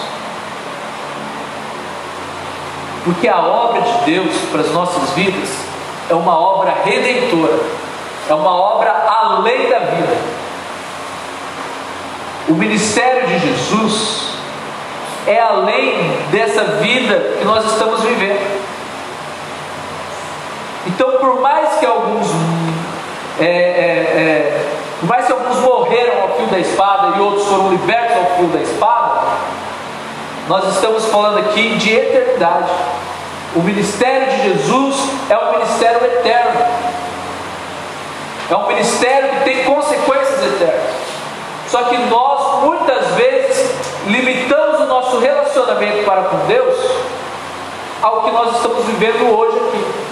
Porque 3.03 3.27
a 3.27 3.39
obra 3.39 3.81
de 3.81 4.11
Deus 4.11 4.35
para 4.51 4.61
as 4.61 4.71
nossas 4.71 5.09
vidas 5.11 5.49
é 6.09 6.13
uma 6.13 6.37
obra 6.37 6.75
redentora, 6.83 7.59
é 8.29 8.33
uma 8.33 8.55
obra 8.55 8.91
além 9.07 9.69
da 9.69 9.79
vida. 9.79 10.17
O 12.49 12.53
ministério 12.53 13.27
de 13.27 13.39
Jesus 13.39 14.33
é 15.25 15.39
além 15.39 15.95
dessa 16.31 16.63
vida 16.63 17.37
que 17.39 17.45
nós 17.45 17.65
estamos 17.65 18.01
vivendo. 18.03 18.61
Então, 20.85 21.11
por 21.13 21.41
mais 21.41 21.77
que 21.79 21.85
alguns 21.85 22.27
é, 23.39 23.45
é, 23.45 23.47
é, 23.47 24.67
por 24.99 25.07
mais 25.09 25.25
que 25.27 25.31
alguns 25.31 25.57
morreram 25.59 26.21
ao 26.21 26.35
fio 26.37 26.46
da 26.57 26.61
espada 26.61 27.17
e 27.17 27.21
outros 27.21 27.45
foram 27.47 27.69
libertos 27.69 28.17
ao 28.17 28.37
fio 28.37 28.47
da 28.47 28.59
espada, 28.59 29.21
nós 30.47 30.75
estamos 30.75 31.05
falando 31.05 31.39
aqui 31.39 31.75
de 31.75 31.93
eternidade. 31.93 32.71
O 33.55 33.59
ministério 33.59 34.27
de 34.27 34.43
Jesus 34.43 34.95
é 35.29 35.37
um 35.37 35.51
ministério 35.51 36.03
eterno. 36.03 36.61
É 38.49 38.55
um 38.55 38.67
ministério 38.67 39.29
que 39.29 39.43
tem 39.43 39.63
consequências 39.65 40.53
eternas. 40.53 40.95
Só 41.67 41.83
que 41.83 41.97
nós 41.97 42.63
muitas 42.63 43.07
vezes 43.15 43.75
limitamos 44.07 44.81
o 44.81 44.85
nosso 44.85 45.19
relacionamento 45.19 46.05
para 46.05 46.23
com 46.23 46.37
Deus 46.47 46.75
ao 48.01 48.23
que 48.23 48.31
nós 48.31 48.55
estamos 48.55 48.85
vivendo 48.85 49.37
hoje 49.37 49.57
aqui. 49.57 50.06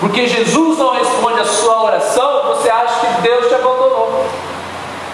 Porque 0.00 0.26
Jesus 0.26 0.78
não 0.78 0.90
responde 0.90 1.40
a 1.40 1.44
sua 1.44 1.82
oração, 1.84 2.42
você 2.48 2.68
acha 2.68 3.00
que 3.00 3.22
Deus 3.22 3.48
te 3.48 3.54
abandonou. 3.54 4.26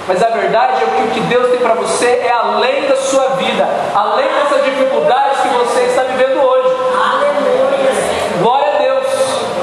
Mas 0.09 0.21
a 0.21 0.29
verdade 0.29 0.83
é 0.83 0.87
que 0.87 1.03
o 1.03 1.11
que 1.13 1.21
Deus 1.21 1.51
tem 1.51 1.61
para 1.61 1.75
você 1.75 2.07
é 2.07 2.33
além 2.33 2.89
da 2.89 2.97
sua 2.97 3.29
vida, 3.37 3.69
além 3.95 4.29
dessas 4.29 4.65
dificuldades 4.65 5.41
que 5.41 5.49
você 5.49 5.83
está 5.83 6.03
vivendo 6.03 6.43
hoje. 6.43 6.75
Aleluia. 7.01 7.93
Glória 8.41 8.75
a 8.75 8.79
Deus. 8.79 9.07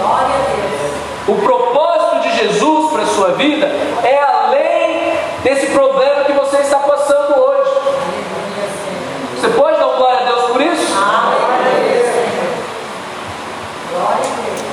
Glória 0.02 0.26
a 0.26 0.38
Deus. 0.38 1.28
O 1.28 1.36
propósito 1.44 2.20
de 2.22 2.38
Jesus 2.38 2.92
para 2.92 3.04
a 3.04 3.08
sua 3.08 3.32
vida 3.34 3.66
é 4.04 4.24
além 4.24 5.18
desse 5.44 5.68
problema 5.68 6.24
que 6.24 6.32
você 6.32 6.58
está 6.58 6.80
passando 6.80 7.38
hoje. 7.38 7.72
Você 9.36 9.50
pode 9.50 9.78
dar 9.78 9.88
um 9.88 9.98
glória 9.98 10.20
a 10.22 10.24
Deus 10.24 10.44
por 10.52 10.62
isso? 10.62 10.98
Aleluia. 10.98 12.14
Glória 13.92 14.16
a 14.16 14.46
Deus. 14.46 14.70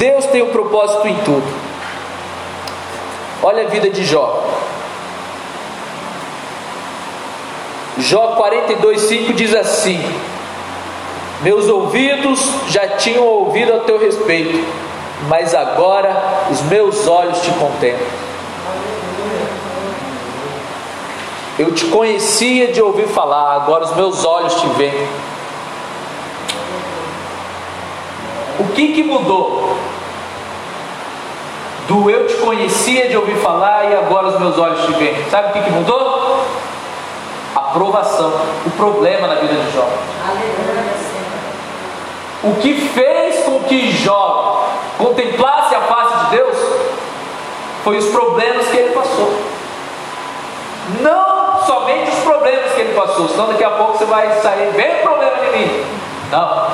Deus 0.00 0.24
tem 0.24 0.40
um 0.40 0.48
propósito 0.48 1.06
em 1.06 1.14
tudo. 1.18 1.46
Olha 3.42 3.66
a 3.66 3.68
vida 3.68 3.90
de 3.90 4.02
Jó. 4.02 4.42
Jó 7.98 8.34
42,5 8.42 9.34
diz 9.34 9.54
assim: 9.54 10.02
Meus 11.42 11.68
ouvidos 11.68 12.40
já 12.70 12.96
tinham 12.96 13.24
ouvido 13.24 13.74
a 13.74 13.80
teu 13.80 13.98
respeito, 13.98 14.66
mas 15.28 15.54
agora 15.54 16.46
os 16.50 16.62
meus 16.62 17.06
olhos 17.06 17.38
te 17.42 17.50
contemplam. 17.50 18.08
Eu 21.58 21.74
te 21.74 21.84
conhecia 21.84 22.72
de 22.72 22.80
ouvir 22.80 23.06
falar, 23.06 23.54
agora 23.54 23.84
os 23.84 23.94
meus 23.94 24.24
olhos 24.24 24.54
te 24.54 24.66
veem. 24.78 25.08
O 28.60 28.64
que 28.72 28.94
que 28.94 29.02
mudou? 29.02 29.89
Do 31.90 32.08
eu 32.08 32.24
te 32.24 32.36
conhecia 32.36 33.08
de 33.08 33.16
ouvir 33.16 33.34
falar 33.38 33.90
e 33.90 33.96
agora 33.96 34.28
os 34.28 34.38
meus 34.38 34.56
olhos 34.56 34.86
te 34.86 34.92
veem. 34.92 35.28
Sabe 35.28 35.48
o 35.48 35.52
que 35.54 35.60
que 35.60 35.70
mudou? 35.72 36.46
A 37.56 37.60
provação, 37.62 38.32
o 38.64 38.70
problema 38.76 39.26
na 39.26 39.34
vida 39.34 39.54
de 39.54 39.72
Jó. 39.74 39.88
O 42.44 42.54
que 42.60 42.74
fez 42.74 43.44
com 43.44 43.64
que 43.64 43.90
Jó 43.90 44.68
contemplasse 44.98 45.74
a 45.74 45.80
face 45.80 46.26
de 46.26 46.36
Deus 46.36 46.56
foi 47.82 47.98
os 47.98 48.06
problemas 48.06 48.68
que 48.68 48.76
ele 48.76 48.94
passou. 48.94 49.34
Não 51.00 51.60
somente 51.66 52.12
os 52.12 52.20
problemas 52.20 52.70
que 52.70 52.82
ele 52.82 52.94
passou, 52.94 53.28
senão 53.28 53.48
daqui 53.48 53.64
a 53.64 53.70
pouco 53.70 53.98
você 53.98 54.04
vai 54.04 54.30
sair, 54.40 54.70
vem 54.76 55.02
problema 55.02 55.38
de 55.38 55.58
mim. 55.58 55.84
Não, 56.30 56.68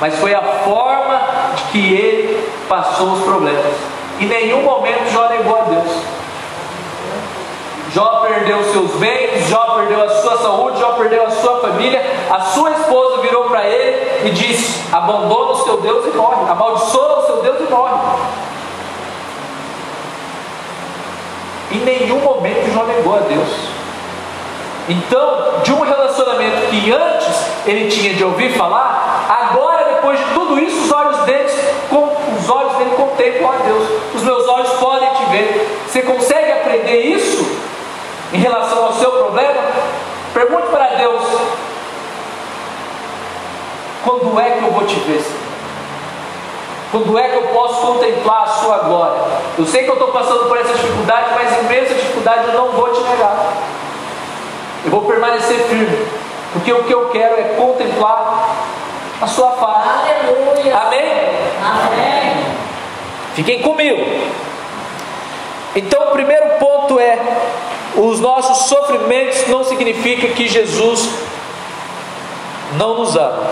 mas 0.00 0.18
foi 0.18 0.34
a 0.34 0.42
forma 0.42 1.20
de 1.54 1.62
que 1.70 1.94
ele 1.94 2.50
passou 2.68 3.12
os 3.12 3.22
problemas. 3.22 3.96
Em 4.18 4.26
nenhum 4.26 4.62
momento 4.62 5.10
Jó 5.12 5.28
negou 5.28 5.56
a 5.56 5.62
Deus. 5.62 5.92
Jó 7.92 8.20
perdeu 8.26 8.62
seus 8.72 8.92
bens, 8.92 9.48
Jó 9.48 9.74
perdeu 9.76 10.02
a 10.02 10.08
sua 10.08 10.36
saúde, 10.38 10.80
Jó 10.80 10.92
perdeu 10.92 11.26
a 11.26 11.30
sua 11.30 11.60
família. 11.60 12.02
A 12.30 12.40
sua 12.40 12.70
esposa 12.72 13.22
virou 13.22 13.44
para 13.44 13.64
ele 13.66 14.28
e 14.28 14.30
disse: 14.30 14.82
Abandona 14.92 15.52
o 15.52 15.64
seu 15.64 15.76
Deus 15.78 16.06
e 16.06 16.16
morre, 16.16 16.50
amaldiçoa 16.50 17.18
o 17.20 17.26
seu 17.26 17.42
Deus 17.42 17.60
e 17.60 17.72
morre. 17.72 17.94
Em 21.72 21.78
nenhum 21.78 22.20
momento 22.20 22.72
Jó 22.72 22.84
negou 22.84 23.16
a 23.16 23.20
Deus. 23.20 23.48
Então, 24.88 25.60
de 25.64 25.72
um 25.72 25.80
relacionamento 25.80 26.68
que 26.70 26.92
antes 26.92 27.46
ele 27.66 27.90
tinha 27.90 28.14
de 28.14 28.22
ouvir 28.22 28.52
falar, 28.52 29.26
agora 29.28 29.94
depois 29.94 30.18
de 30.18 30.24
tudo 30.26 30.58
isso, 30.60 30.84
os 30.84 30.92
olhos 30.92 31.18
dele, 31.20 31.50
os 32.38 32.48
olhos 32.48 32.76
dele 32.76 32.90
contemplam 32.90 33.52
a 33.52 33.56
Deus. 33.56 33.88
Os 34.14 34.22
meus 34.22 34.46
olhos 34.46 34.70
podem 34.74 35.08
te 35.10 35.24
ver. 35.30 35.80
Você 35.88 36.02
consegue 36.02 36.52
aprender 36.52 37.00
isso 37.00 37.44
em 38.32 38.38
relação 38.38 38.84
ao 38.84 38.92
seu 38.92 39.10
problema? 39.10 39.60
Pergunte 40.36 40.66
para 40.66 40.88
Deus: 40.96 41.24
quando 44.04 44.38
é 44.38 44.50
que 44.50 44.64
eu 44.64 44.70
vou 44.70 44.84
te 44.84 44.96
ver? 44.96 45.18
Senhor? 45.18 45.46
Quando 46.92 47.18
é 47.18 47.28
que 47.28 47.36
eu 47.36 47.42
posso 47.54 47.80
contemplar 47.80 48.42
a 48.42 48.46
sua 48.46 48.78
glória? 48.80 49.22
Eu 49.56 49.64
sei 49.64 49.84
que 49.84 49.88
eu 49.88 49.94
estou 49.94 50.08
passando 50.08 50.46
por 50.46 50.58
essa 50.58 50.74
dificuldade, 50.74 51.30
mas 51.34 51.58
em 51.58 51.62
meio 51.64 51.80
a 51.80 51.84
essa 51.86 51.94
dificuldade 51.94 52.48
eu 52.48 52.52
não 52.52 52.72
vou 52.72 52.92
te 52.92 53.00
negar. 53.00 53.54
Eu 54.84 54.90
vou 54.90 55.06
permanecer 55.06 55.56
firme, 55.68 56.06
porque 56.52 56.70
o 56.70 56.84
que 56.84 56.92
eu 56.92 57.08
quero 57.08 57.40
é 57.40 57.54
contemplar 57.56 58.56
a 59.22 59.26
sua 59.26 59.52
face. 59.52 59.88
Aleluia. 59.88 60.76
Amém? 60.76 61.12
Amém. 61.64 62.46
Fiquem 63.34 63.62
comigo. 63.62 64.04
Então, 65.74 66.08
o 66.08 66.10
primeiro 66.10 66.58
ponto 66.58 67.00
é: 67.00 67.18
os 67.96 68.20
nossos 68.20 68.68
sofrimentos 68.68 69.46
não 69.48 69.64
significa 69.64 70.28
que 70.28 70.48
Jesus 70.48 71.08
não 72.76 72.98
nos 72.98 73.16
ama. 73.16 73.44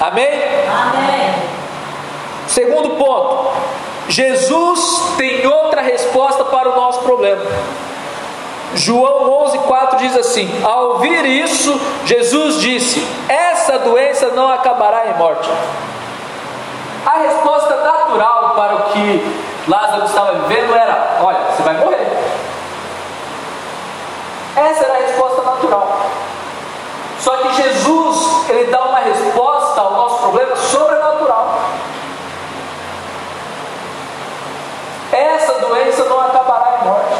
Amém? 0.00 0.28
Amém. 0.68 1.34
Segundo 2.46 2.90
ponto, 2.90 3.52
Jesus 4.08 5.14
tem 5.16 5.46
outra 5.46 5.80
resposta 5.80 6.44
para 6.44 6.70
o 6.70 6.76
nosso 6.76 7.00
problema. 7.00 7.44
João 8.74 9.46
11,4 9.46 9.96
diz 9.96 10.16
assim: 10.16 10.50
Ao 10.64 10.92
ouvir 10.92 11.24
isso, 11.24 11.78
Jesus 12.04 12.60
disse: 12.60 13.06
Essa 13.28 13.78
doença 13.78 14.28
não 14.28 14.50
acabará 14.50 15.08
em 15.08 15.18
morte. 15.18 15.48
A 17.04 17.18
resposta 17.18 17.76
natural 17.76 18.54
para 18.56 18.74
o 18.74 18.82
que 18.92 19.38
Lázaro 19.68 20.04
estava 20.04 20.32
vivendo 20.40 20.74
era: 20.74 21.18
Olha, 21.20 21.38
você 21.50 21.62
vai 21.62 21.76
morrer. 21.76 22.11
Essa 24.56 24.84
era 24.84 24.94
a 24.94 24.98
resposta 24.98 25.42
natural. 25.42 26.00
Só 27.18 27.36
que 27.36 27.54
Jesus, 27.62 28.48
ele 28.50 28.70
dá 28.70 28.82
uma 28.82 28.98
resposta 28.98 29.80
ao 29.80 29.92
nosso 29.92 30.18
problema 30.22 30.56
sobrenatural. 30.56 31.60
Essa 35.12 35.52
doença 35.60 36.04
não 36.04 36.20
acabará 36.20 36.80
em 36.80 36.84
morte. 36.84 37.14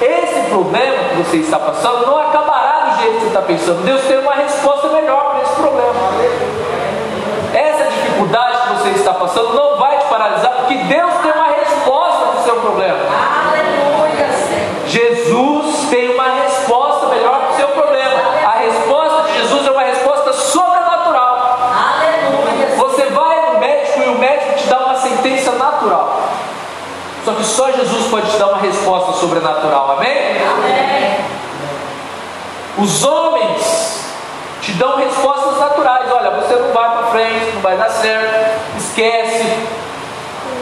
Esse 0.00 0.50
problema 0.50 1.08
que 1.10 1.16
você 1.16 1.36
está 1.38 1.58
passando 1.58 2.06
não 2.06 2.18
acabará 2.18 2.90
do 2.90 3.02
jeito 3.02 3.14
que 3.14 3.20
você 3.20 3.26
está 3.28 3.42
pensando. 3.42 3.84
Deus 3.84 4.02
tem 4.02 4.18
uma 4.18 4.34
resposta 4.34 4.88
melhor 4.88 5.30
para 5.30 5.42
esse 5.42 5.54
problema. 5.54 5.94
Essa 7.54 7.84
dificuldade 7.90 8.58
que 8.58 8.74
você 8.74 8.88
está 8.90 9.14
passando 9.14 9.54
não 9.54 9.76
vai 9.76 9.98
te 9.98 10.04
paralisar, 10.06 10.52
porque 10.52 10.74
Deus 10.74 11.14
tem 11.22 11.32
Só 27.50 27.70
Jesus 27.72 28.06
pode 28.06 28.30
te 28.30 28.36
dar 28.38 28.48
uma 28.48 28.58
resposta 28.58 29.12
sobrenatural, 29.12 29.96
amém? 29.98 30.36
Amém. 30.40 31.16
Os 32.78 33.04
homens 33.04 34.04
te 34.62 34.72
dão 34.72 34.96
respostas 34.96 35.58
naturais. 35.58 36.10
Olha, 36.12 36.30
você 36.30 36.54
não 36.54 36.72
vai 36.72 36.90
para 36.90 37.02
frente, 37.08 37.52
não 37.54 37.60
vai 37.60 37.76
dar 37.76 37.90
certo, 37.90 38.78
esquece. 38.78 39.44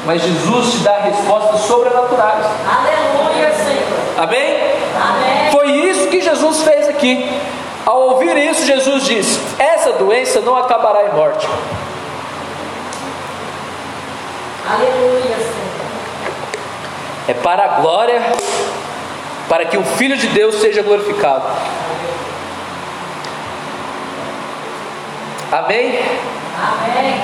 Mas 0.07 0.23
Jesus 0.23 0.73
te 0.73 0.79
dá 0.79 0.99
respostas 1.01 1.61
sobrenaturais. 1.61 2.47
Aleluia, 2.67 3.53
Senhor. 3.53 4.25
Amém? 4.25 4.57
Amém. 4.97 5.53
Foi 5.53 5.71
isso 5.71 6.09
que 6.09 6.23
Jesus 6.23 6.63
fez 6.63 6.89
aqui. 6.89 7.31
Ao 7.85 8.01
ouvir 8.01 8.35
isso, 8.37 8.65
Jesus 8.65 9.05
disse: 9.05 9.41
Essa 9.59 9.93
doença 9.93 10.41
não 10.41 10.57
acabará 10.57 11.05
em 11.05 11.13
morte. 11.15 11.47
Aleluia, 14.71 15.37
Senhor. 15.37 15.58
É 17.29 17.35
para 17.35 17.65
a 17.65 17.69
glória, 17.81 18.21
para 19.49 19.67
que 19.67 19.77
o 19.77 19.85
Filho 19.85 20.17
de 20.17 20.29
Deus 20.29 20.57
seja 20.57 20.83
glorificado. 20.83 21.45
Amém? 25.53 25.99
Amém. 26.57 27.21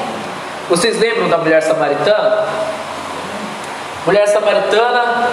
Vocês 0.69 0.99
lembram 0.99 1.29
da 1.29 1.39
mulher 1.39 1.63
samaritana? 1.63 2.47
Mulher 4.07 4.27
samaritana 4.29 5.29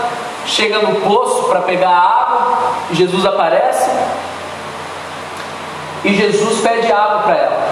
chega 0.45 0.79
no 0.79 1.01
poço 1.01 1.43
para 1.43 1.61
pegar 1.61 1.89
água 1.89 2.73
e 2.89 2.95
Jesus 2.95 3.25
aparece 3.25 3.89
e 6.03 6.15
Jesus 6.15 6.61
pede 6.61 6.91
água 6.91 7.19
para 7.19 7.35
ela. 7.35 7.67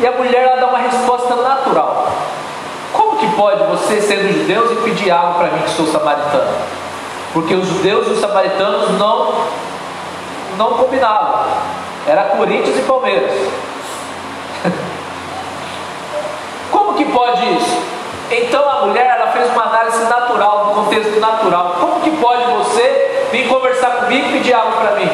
E 0.00 0.06
a 0.06 0.12
mulher 0.12 0.60
dá 0.60 0.66
uma 0.66 0.78
resposta 0.78 1.34
natural. 1.34 2.15
Pode 3.36 3.62
você, 3.64 4.00
sendo 4.00 4.32
judeus, 4.32 4.72
e 4.72 4.76
pedir 4.76 5.10
água 5.10 5.34
para 5.34 5.50
mim 5.50 5.62
que 5.62 5.70
sou 5.70 5.86
samaritano? 5.86 6.56
Porque 7.34 7.54
os 7.54 7.68
judeus 7.68 8.06
e 8.08 8.10
os 8.12 8.20
samaritanos 8.20 8.98
não 8.98 9.34
não 10.56 10.72
combinavam. 10.72 11.44
Era 12.06 12.24
Corinthians 12.24 12.78
e 12.78 12.82
Palmeiras. 12.82 13.32
Como 16.72 16.94
que 16.94 17.04
pode 17.04 17.42
isso? 17.56 17.78
Então 18.30 18.68
a 18.68 18.86
mulher 18.86 19.18
ela 19.18 19.30
fez 19.32 19.50
uma 19.50 19.64
análise 19.64 20.02
natural, 20.04 20.66
no 20.66 20.82
contexto 20.82 21.20
natural. 21.20 21.76
Como 21.78 22.00
que 22.00 22.10
pode 22.12 22.44
você 22.52 23.28
vir 23.30 23.48
conversar 23.48 23.90
comigo 23.90 24.28
e 24.28 24.32
pedir 24.32 24.54
algo 24.54 24.72
para 24.72 24.92
mim? 24.92 25.10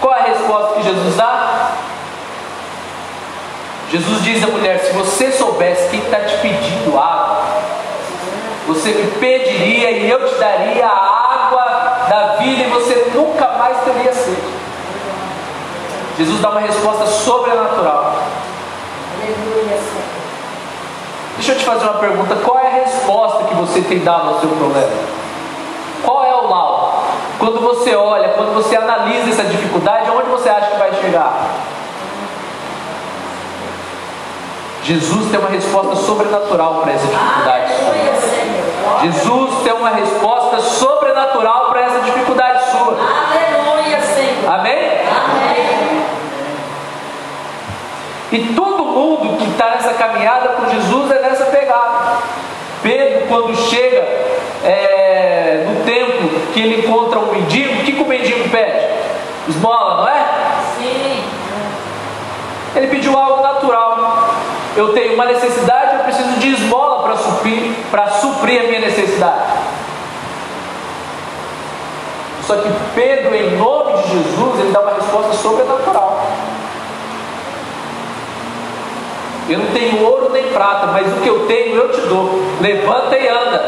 Qual 0.00 0.14
é 0.14 0.20
a 0.20 0.24
resposta 0.24 0.74
que 0.74 0.82
Jesus 0.84 1.16
dá? 1.16 1.72
Jesus 3.90 4.22
diz 4.22 4.44
à 4.44 4.48
mulher: 4.48 4.78
se 4.80 4.92
você 4.92 5.32
soubesse 5.32 5.88
quem 5.88 6.00
está 6.00 6.20
te 6.20 6.36
pedindo 6.38 6.98
água, 6.98 7.38
você 8.66 8.90
me 8.90 9.10
pediria 9.12 9.90
e 9.90 10.10
eu 10.10 10.28
te 10.28 10.34
daria 10.34 10.86
a 10.86 11.46
água 11.46 12.06
da 12.08 12.36
vida 12.36 12.64
e 12.64 12.68
você 12.68 13.10
nunca 13.14 13.48
mais 13.58 13.78
teria 13.84 14.12
sede. 14.12 14.58
Jesus 16.18 16.40
dá 16.40 16.50
uma 16.50 16.60
resposta 16.60 17.06
sobrenatural. 17.06 18.14
Aleluia. 19.22 19.78
Deixa 21.36 21.52
eu 21.52 21.58
te 21.58 21.64
fazer 21.64 21.84
uma 21.84 21.98
pergunta: 21.98 22.36
qual 22.44 22.58
é 22.58 22.66
a 22.66 22.84
resposta 22.84 23.44
que 23.44 23.54
você 23.54 23.80
tem 23.80 24.00
dado 24.00 24.28
ao 24.28 24.40
seu 24.40 24.50
problema? 24.50 24.92
Qual 26.04 26.24
é 26.24 26.34
o 26.34 26.46
laudo? 26.46 26.88
Quando 27.38 27.60
você 27.60 27.94
olha, 27.94 28.28
quando 28.30 28.52
você 28.52 28.76
analisa 28.76 29.30
essa 29.30 29.44
dificuldade, 29.44 30.10
aonde 30.10 30.28
você 30.28 30.48
acha 30.50 30.72
que 30.72 30.78
vai 30.78 30.92
chegar? 30.94 31.67
Jesus 34.88 35.30
tem 35.30 35.38
uma 35.38 35.50
resposta 35.50 35.96
sobrenatural 35.96 36.80
para 36.80 36.92
essa 36.92 37.06
dificuldade. 37.06 37.72
Senhor. 37.74 39.00
Jesus 39.02 39.62
tem 39.62 39.72
uma 39.74 39.90
resposta 39.90 40.60
sobrenatural 40.60 41.66
para 41.66 41.82
essa 41.82 42.00
dificuldade 42.00 42.70
sua. 42.70 42.96
Aleluia, 42.96 44.00
Senhor. 44.00 44.50
Amém? 44.50 44.78
Amém. 45.10 46.02
E 48.32 48.38
todo 48.54 48.82
mundo 48.86 49.36
que 49.36 49.50
está 49.50 49.72
nessa 49.72 49.92
caminhada 49.92 50.48
com 50.54 50.70
Jesus 50.70 51.10
é 51.10 51.20
nessa 51.20 51.44
pegada. 51.44 52.22
Pedro, 52.82 53.26
quando 53.28 53.54
chega 53.68 54.00
é, 54.64 55.66
no 55.68 55.84
templo 55.84 56.30
que 56.54 56.60
ele 56.60 56.86
encontra 56.86 57.18
um 57.18 57.30
mendigo, 57.30 57.74
o 57.74 57.84
que, 57.84 57.92
que 57.92 58.02
o 58.02 58.06
mendigo 58.06 58.48
pede? 58.48 58.86
Esmola, 59.50 59.96
não 59.96 60.08
é? 60.08 60.24
Sim. 60.78 61.24
Ele 62.74 62.86
pediu 62.86 63.18
algo 63.18 63.42
natural. 63.42 63.57
Eu 64.78 64.92
tenho 64.92 65.14
uma 65.14 65.24
necessidade, 65.24 65.96
eu 65.96 66.04
preciso 66.04 66.38
de 66.38 66.52
esmola 66.52 67.02
para 67.02 67.16
suprir, 67.16 67.74
para 67.90 68.10
suprir 68.10 68.60
a 68.60 68.64
minha 68.68 68.78
necessidade. 68.78 69.42
Só 72.46 72.54
que 72.54 72.68
Pedro, 72.94 73.34
em 73.34 73.56
nome 73.56 74.00
de 74.00 74.08
Jesus, 74.08 74.60
ele 74.60 74.70
dá 74.70 74.80
uma 74.80 74.94
resposta 74.94 75.32
sobrenatural. 75.32 76.24
Eu 79.48 79.58
não 79.58 79.72
tenho 79.72 80.06
ouro 80.06 80.30
nem 80.32 80.44
prata, 80.52 80.86
mas 80.86 81.08
o 81.08 81.22
que 81.22 81.28
eu 81.28 81.44
tenho 81.48 81.74
eu 81.74 81.90
te 81.90 82.00
dou. 82.02 82.40
Levanta 82.60 83.18
e 83.18 83.26
anda. 83.26 83.60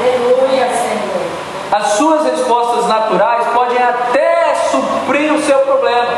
Aleluia, 0.00 0.66
Senhor. 0.66 1.26
As 1.70 1.92
suas 1.92 2.24
respostas 2.24 2.88
naturais 2.88 3.46
podem 3.54 3.80
até 3.80 4.52
suprir 4.68 5.32
o 5.32 5.40
seu 5.42 5.60
problema, 5.60 6.08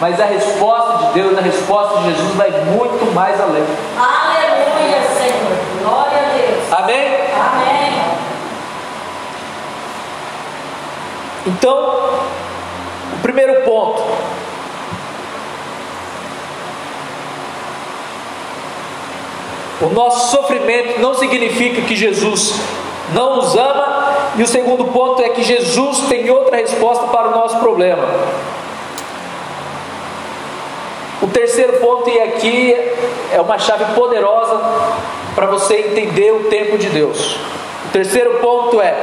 mas 0.00 0.20
a 0.20 0.26
resposta 0.26 1.06
de 1.06 1.12
Deus, 1.14 1.38
a 1.38 1.40
resposta 1.40 1.98
de 1.98 2.10
Jesus 2.10 2.34
vai 2.34 2.50
muito 2.50 3.14
mais 3.14 3.40
além. 3.40 3.64
Aleluia, 3.98 5.02
Senhor. 5.16 5.56
Glória 5.82 6.18
a 6.18 6.36
Deus. 6.36 6.72
Amém? 6.72 7.06
Amém. 7.34 8.02
Então, 11.46 12.10
o 13.14 13.22
primeiro 13.22 13.62
ponto. 13.62 14.02
O 19.80 19.88
nosso 19.90 20.30
sofrimento 20.30 21.00
não 21.00 21.14
significa 21.14 21.82
que 21.82 21.94
Jesus 21.94 22.54
não 23.12 23.36
nos 23.36 23.54
ama, 23.56 24.32
e 24.36 24.42
o 24.42 24.46
segundo 24.46 24.86
ponto 24.86 25.22
é 25.22 25.28
que 25.28 25.42
Jesus 25.42 26.00
tem 26.08 26.28
outra 26.28 26.56
resposta 26.56 27.06
para 27.06 27.28
o 27.28 27.30
nosso 27.30 27.58
problema. 27.58 28.04
O 31.22 31.26
terceiro 31.28 31.74
ponto, 31.74 32.10
e 32.10 32.20
aqui 32.20 32.74
é 33.32 33.40
uma 33.40 33.58
chave 33.58 33.84
poderosa 33.94 34.60
para 35.34 35.46
você 35.46 35.76
entender 35.76 36.32
o 36.32 36.44
tempo 36.44 36.76
de 36.76 36.88
Deus. 36.88 37.36
O 37.86 37.88
terceiro 37.92 38.38
ponto 38.38 38.80
é 38.80 38.94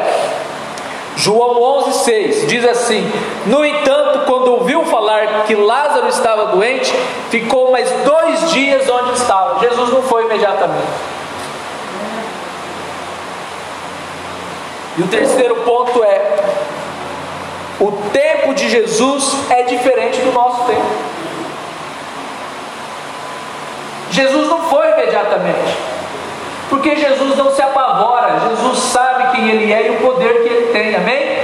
João 1.15 1.56
11,6 1.84 2.47
diz 2.47 2.65
assim: 2.65 3.10
No 3.45 3.63
entanto, 3.63 4.26
quando 4.26 4.47
ouviu 4.54 4.84
falar 4.86 5.43
que 5.45 5.56
Lázaro 5.56 6.08
estava 6.08 6.47
doente, 6.47 6.93
ficou 7.30 7.71
mais 7.71 7.89
dois 8.04 8.52
dias 8.52 8.89
onde 8.89 9.13
estava. 9.13 9.60
Jesus 9.60 9.89
não 9.89 10.02
foi 10.04 10.26
imediatamente. 10.26 10.88
E 14.97 15.02
o 15.02 15.08
terceiro 15.08 15.56
ponto 15.58 16.04
é: 16.04 16.36
o 17.80 17.91
tempo 18.12 18.54
de 18.54 18.69
Jesus 18.69 19.36
é 19.49 19.63
diferente 19.63 20.19
do 20.19 20.32
nosso 20.32 20.65
tempo. 20.65 21.12
Jesus 24.13 24.47
não 24.47 24.62
foi 24.69 24.91
imediatamente. 24.91 25.76
Porque 26.69 26.95
Jesus 26.95 27.36
não 27.36 27.52
se 27.54 27.62
apavora, 27.62 28.39
Jesus 28.49 28.78
sabe 28.78 29.36
quem 29.36 29.49
Ele 29.49 29.73
é 29.73 29.88
e 29.88 29.89
o 29.91 30.02
poder 30.02 30.43
que 30.43 30.49
Ele 30.49 30.67
tem, 30.71 30.95
amém? 30.95 31.43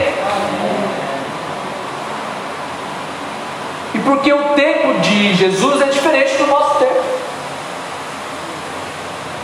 E 3.96 4.00
porque 4.00 4.32
o 4.32 4.44
tempo 4.56 5.00
de 5.02 5.34
Jesus 5.34 5.82
é 5.82 5.86
diferente 5.86 6.38
do 6.38 6.46
nosso 6.46 6.80
tempo. 6.80 7.04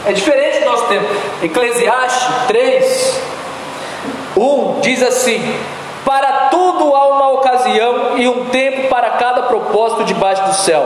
É 0.06 0.14
diferente 0.14 0.60
do 0.60 0.66
nosso 0.66 0.86
tempo. 0.86 1.08
Eclesiastes 1.42 2.28
3, 2.48 3.22
1 4.38 4.80
diz 4.82 5.02
assim: 5.02 5.56
Para 6.06 6.50
tudo 6.50 6.96
há 6.96 7.08
uma 7.08 7.32
ocasião 7.32 8.18
e 8.18 8.28
um 8.28 8.46
tempo 8.46 8.88
para 8.88 9.12
cada 9.12 9.44
propósito 9.44 10.04
debaixo 10.04 10.44
do 10.44 10.54
céu. 10.54 10.86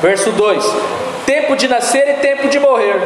Verso 0.00 0.30
2: 0.30 1.03
Tempo 1.26 1.56
de 1.56 1.68
nascer 1.68 2.08
e 2.08 2.14
tempo 2.14 2.48
de 2.48 2.58
morrer 2.58 3.00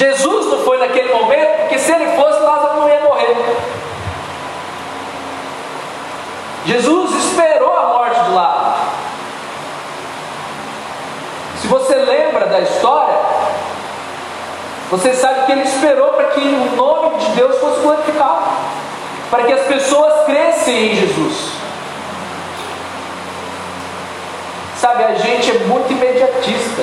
Jesus 0.00 0.46
não 0.46 0.64
foi 0.64 0.78
naquele 0.78 1.12
momento, 1.12 1.58
porque 1.60 1.78
se 1.78 1.92
ele 1.92 2.16
fosse, 2.16 2.40
Lázaro 2.40 2.80
não 2.80 2.88
ia 2.88 3.00
morrer. 3.00 3.36
Jesus 6.64 7.24
esperou 7.24 7.76
a 7.76 7.86
morte 7.88 8.20
de 8.20 8.30
Lázaro. 8.30 8.80
Se 11.60 11.66
você 11.66 11.94
lembra 11.96 12.46
da 12.46 12.60
história, 12.60 13.18
você 14.90 15.12
sabe 15.12 15.46
que 15.46 15.52
ele 15.52 15.62
esperou 15.62 16.14
para 16.14 16.28
que 16.28 16.40
o 16.40 16.76
nome 16.76 17.18
de 17.18 17.32
Deus 17.32 17.58
fosse 17.58 17.80
glorificado, 17.80 18.44
para 19.30 19.44
que 19.44 19.52
as 19.52 19.66
pessoas 19.66 20.24
crescem 20.24 20.92
em 20.92 20.96
Jesus. 20.96 21.59
Sabe, 24.80 25.04
a 25.04 25.14
gente 25.14 25.50
é 25.50 25.58
muito 25.66 25.92
imediatista. 25.92 26.82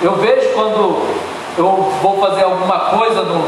Eu 0.00 0.14
vejo 0.14 0.48
quando 0.54 1.06
eu 1.58 1.92
vou 2.00 2.18
fazer 2.18 2.44
alguma 2.44 2.78
coisa 2.96 3.20
no 3.20 3.44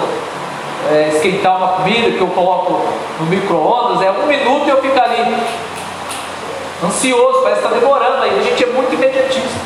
é, 0.90 1.08
esquentar 1.14 1.56
uma 1.56 1.68
comida 1.68 2.10
que 2.10 2.20
eu 2.20 2.26
coloco 2.26 2.82
no 3.18 3.24
micro-ondas, 3.24 4.02
é 4.02 4.10
um 4.10 4.26
minuto 4.26 4.66
e 4.66 4.68
eu 4.68 4.82
fico 4.82 5.00
ali 5.00 5.34
ansioso, 6.84 7.40
parece 7.42 7.62
que 7.62 7.66
está 7.68 7.78
demorando 7.78 8.22
aí. 8.22 8.38
A 8.38 8.42
gente 8.42 8.64
é 8.64 8.66
muito 8.66 8.92
imediatista. 8.92 9.58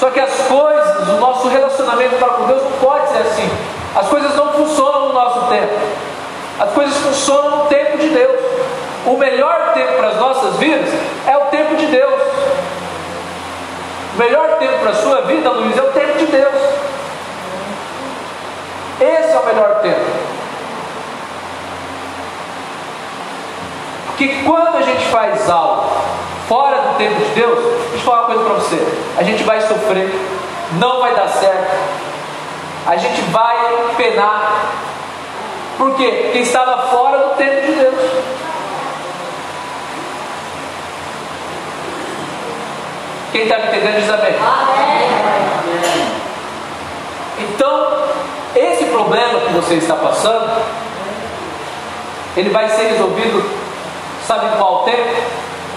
Só 0.00 0.08
que 0.08 0.20
as 0.20 0.32
coisas, 0.48 1.08
o 1.08 1.20
nosso 1.20 1.48
relacionamento 1.48 2.16
para 2.16 2.28
com 2.28 2.46
Deus 2.46 2.62
não 2.62 2.72
pode 2.80 3.10
ser 3.10 3.18
assim. 3.18 3.50
As 3.94 4.08
coisas 4.08 4.34
não 4.36 4.54
funcionam 4.54 5.08
no 5.08 5.12
nosso 5.12 5.40
tempo. 5.48 5.74
As 6.58 6.70
coisas 6.70 6.96
funcionam 6.96 7.58
no 7.58 7.64
tempo 7.66 7.98
de 7.98 8.08
Deus. 8.08 8.55
O 9.06 9.16
melhor 9.16 9.72
tempo 9.72 9.92
para 9.94 10.08
as 10.08 10.16
nossas 10.16 10.56
vidas 10.56 10.92
é 11.26 11.36
o 11.36 11.42
tempo 11.46 11.76
de 11.76 11.86
Deus. 11.86 12.22
O 14.14 14.18
melhor 14.18 14.58
tempo 14.58 14.78
para 14.80 14.90
a 14.90 14.94
sua 14.94 15.20
vida, 15.22 15.48
Luiz, 15.50 15.76
é 15.76 15.82
o 15.82 15.92
tempo 15.92 16.18
de 16.18 16.26
Deus. 16.26 16.54
Esse 19.00 19.32
é 19.32 19.38
o 19.38 19.46
melhor 19.46 19.76
tempo. 19.82 20.36
Porque 24.06 24.42
quando 24.44 24.78
a 24.78 24.82
gente 24.82 25.04
faz 25.08 25.48
algo 25.50 25.90
fora 26.48 26.78
do 26.78 26.96
tempo 26.96 27.14
de 27.16 27.34
Deus, 27.34 27.58
deixa 27.90 27.96
eu 27.96 28.00
falar 28.00 28.20
uma 28.20 28.26
coisa 28.26 28.44
para 28.44 28.54
você: 28.54 28.88
a 29.18 29.22
gente 29.22 29.44
vai 29.44 29.60
sofrer, 29.60 30.10
não 30.80 31.00
vai 31.00 31.14
dar 31.14 31.28
certo, 31.28 31.70
a 32.86 32.96
gente 32.96 33.20
vai 33.30 33.56
penar. 33.96 34.72
Por 35.76 35.94
quê? 35.94 36.22
Porque 36.24 36.38
estava 36.38 36.88
fora 36.88 37.18
do 37.18 37.34
tempo 37.36 37.66
de 37.66 37.72
Deus. 37.72 37.85
Quem 43.36 43.42
está 43.42 43.58
me 43.58 43.66
entendendo 43.66 44.00
diz 44.00 44.08
amém. 44.08 44.34
Amém. 44.40 45.06
Então, 47.38 47.92
esse 48.54 48.86
problema 48.86 49.40
que 49.40 49.52
você 49.52 49.74
está 49.74 49.94
passando, 49.94 50.62
ele 52.34 52.48
vai 52.48 52.66
ser 52.70 52.84
resolvido, 52.92 53.44
sabe 54.26 54.56
qual 54.56 54.84
tempo? 54.84 55.20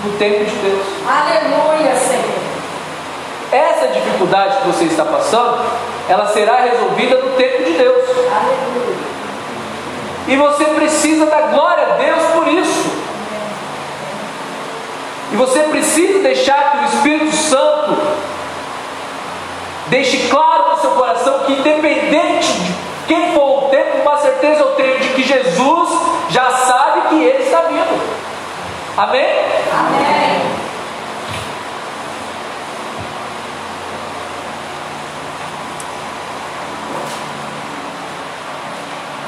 No 0.05 0.13
tempo 0.13 0.45
de 0.45 0.55
Deus. 0.55 0.85
Aleluia, 1.05 1.93
Senhor. 1.97 2.23
Essa 3.51 3.87
dificuldade 3.87 4.61
que 4.61 4.67
você 4.67 4.85
está 4.85 5.03
passando, 5.03 5.57
ela 6.07 6.27
será 6.27 6.61
resolvida 6.61 7.17
no 7.17 7.31
tempo 7.35 7.61
de 7.65 7.73
Deus. 7.73 8.09
Aleluia. 8.09 8.99
E 10.29 10.37
você 10.37 10.63
precisa 10.63 11.25
dar 11.25 11.49
glória 11.49 11.83
a 11.83 11.97
Deus 11.97 12.23
por 12.31 12.47
isso. 12.47 12.98
E 15.31 15.35
você 15.35 15.59
precisa 15.63 16.19
deixar 16.19 16.71
que 16.71 16.77
o 16.77 16.85
Espírito 16.85 17.35
Santo 17.35 17.97
deixe 19.87 20.29
claro 20.29 20.71
no 20.71 20.81
seu 20.81 20.91
coração 20.91 21.39
que, 21.39 21.53
independente 21.53 22.51
de 22.51 22.73
quem 23.07 23.33
for 23.33 23.65
o 23.65 23.69
tempo, 23.69 24.01
uma 24.01 24.17
certeza 24.17 24.61
eu 24.61 24.71
tenho 24.75 24.99
de 24.99 25.09
que 25.09 25.23
Jesus 25.23 25.89
já 26.29 26.49
sabe 26.51 27.09
que 27.09 27.23
ele 27.23 27.43
está 27.43 27.61
vindo. 27.61 28.19
Amém? 28.97 29.25
Amém. 29.71 30.38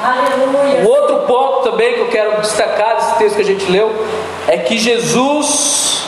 Aleluia. 0.02 0.80
Um 0.80 0.88
outro 0.88 1.18
ponto 1.20 1.70
também 1.70 1.94
que 1.94 2.00
eu 2.00 2.08
quero 2.08 2.40
destacar 2.40 2.96
desse 2.96 3.14
texto 3.18 3.36
que 3.36 3.42
a 3.42 3.44
gente 3.44 3.70
leu 3.70 4.06
é 4.48 4.58
que 4.58 4.76
Jesus 4.76 6.04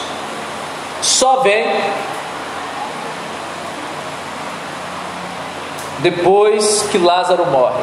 só 1.00 1.36
vem 1.40 1.64
depois 6.00 6.82
que 6.90 6.98
Lázaro 6.98 7.46
morre. 7.46 7.82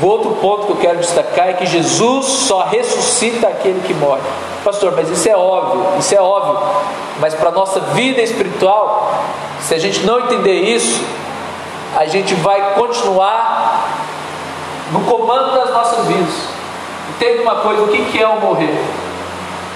O 0.00 0.06
outro 0.06 0.30
ponto 0.36 0.66
que 0.66 0.72
eu 0.72 0.76
quero 0.76 0.98
destacar 0.98 1.50
é 1.50 1.52
que 1.52 1.66
Jesus 1.66 2.24
só 2.24 2.62
ressuscita 2.62 3.48
aquele 3.48 3.80
que 3.86 3.92
morre. 3.92 4.22
Pastor, 4.64 4.92
mas 4.96 5.10
isso 5.10 5.28
é 5.28 5.36
óbvio, 5.36 5.98
isso 5.98 6.14
é 6.14 6.20
óbvio. 6.20 6.58
Mas 7.18 7.34
para 7.34 7.50
a 7.50 7.52
nossa 7.52 7.80
vida 7.80 8.22
espiritual, 8.22 9.12
se 9.70 9.74
a 9.76 9.78
gente 9.78 10.04
não 10.04 10.18
entender 10.18 10.62
isso, 10.62 11.00
a 11.96 12.04
gente 12.04 12.34
vai 12.34 12.74
continuar 12.74 13.88
no 14.90 14.98
comando 15.02 15.54
das 15.54 15.70
nossas 15.70 16.06
vidas. 16.06 16.48
Entende 17.10 17.42
uma 17.42 17.54
coisa: 17.54 17.82
o 17.82 17.86
que 17.86 18.20
é 18.20 18.26
o 18.26 18.40
morrer? 18.40 18.76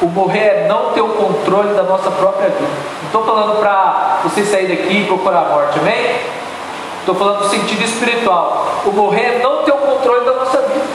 O 0.03 0.07
morrer 0.07 0.41
é 0.41 0.67
não 0.69 0.91
ter 0.91 1.01
o 1.01 1.11
controle 1.11 1.75
da 1.75 1.85
nossa 1.85 2.11
própria 2.11 2.49
vida. 2.49 2.73
Não 3.03 3.07
estou 3.07 3.25
falando 3.25 3.61
para 3.61 4.19
você 4.25 4.45
sair 4.45 4.67
daqui 4.67 5.03
e 5.03 5.05
procurar 5.07 5.43
a 5.43 5.49
morte, 5.51 5.79
amém? 5.79 6.17
Estou 6.99 7.15
falando 7.15 7.45
no 7.45 7.49
sentido 7.49 7.85
espiritual. 7.85 8.67
O 8.85 8.91
morrer 8.91 9.37
é 9.37 9.41
não 9.45 9.63
ter 9.63 9.71
o 9.71 9.77
controle 9.77 10.25
da 10.25 10.33
nossa 10.33 10.59
vida. 10.59 10.87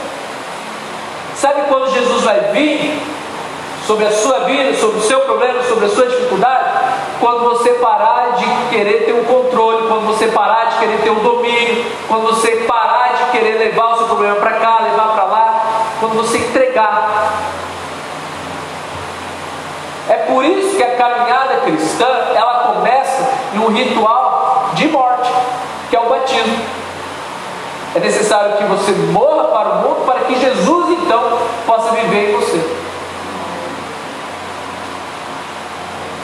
Sabe 1.36 1.62
quando 1.70 1.90
Jesus 1.90 2.22
vai 2.22 2.38
vir 2.52 3.00
sobre 3.86 4.06
a 4.06 4.12
sua 4.12 4.40
vida, 4.40 4.74
sobre 4.74 4.98
o 4.98 5.02
seu 5.02 5.20
problema, 5.20 5.62
sobre 5.62 5.86
a 5.86 5.88
sua 5.88 6.06
dificuldade? 6.06 6.70
Quando 7.18 7.44
você 7.44 7.70
parar 7.74 8.36
de 8.36 8.46
querer 8.70 9.04
ter 9.04 9.12
o 9.12 9.20
um 9.20 9.24
controle, 9.24 9.88
quando 9.88 10.06
você 10.06 10.28
parar 10.28 10.70
de 10.70 10.78
querer 10.78 11.02
ter 11.02 11.10
o 11.10 11.18
um 11.18 11.22
domínio, 11.22 11.84
quando 12.08 12.26
você 12.28 12.50
parar 12.66 13.14
de 13.14 13.30
querer 13.30 13.58
levar 13.58 13.94
o 13.94 13.98
seu 13.98 14.06
problema 14.06 14.36
para 14.36 14.52
cá, 14.52 14.80
levar 14.82 15.08
para 15.08 15.24
lá, 15.24 15.62
quando 16.00 16.16
você 16.16 16.38
entregar. 16.38 17.10
É 20.08 20.16
por 20.16 20.44
isso 20.44 20.76
que 20.76 20.82
a 20.82 20.96
caminhada 20.96 21.56
cristã 21.64 22.08
ela 22.34 22.74
começa 22.74 23.30
em 23.54 23.58
um 23.58 23.68
ritual 23.68 24.70
de 24.74 24.88
morte 24.88 25.30
que 25.90 25.96
é 25.96 26.00
o 26.00 26.08
batismo. 26.08 26.56
É 27.94 27.98
necessário 27.98 28.56
que 28.56 28.64
você 28.64 28.92
morra 28.92 29.44
para 29.44 29.68
o 29.68 29.74
mundo 29.82 30.06
para 30.06 30.20
que 30.20 30.38
Jesus 30.38 30.90
então 30.90 31.38
possa 31.66 31.90
viver 31.90 32.30
em 32.30 32.36
você. 32.36 32.69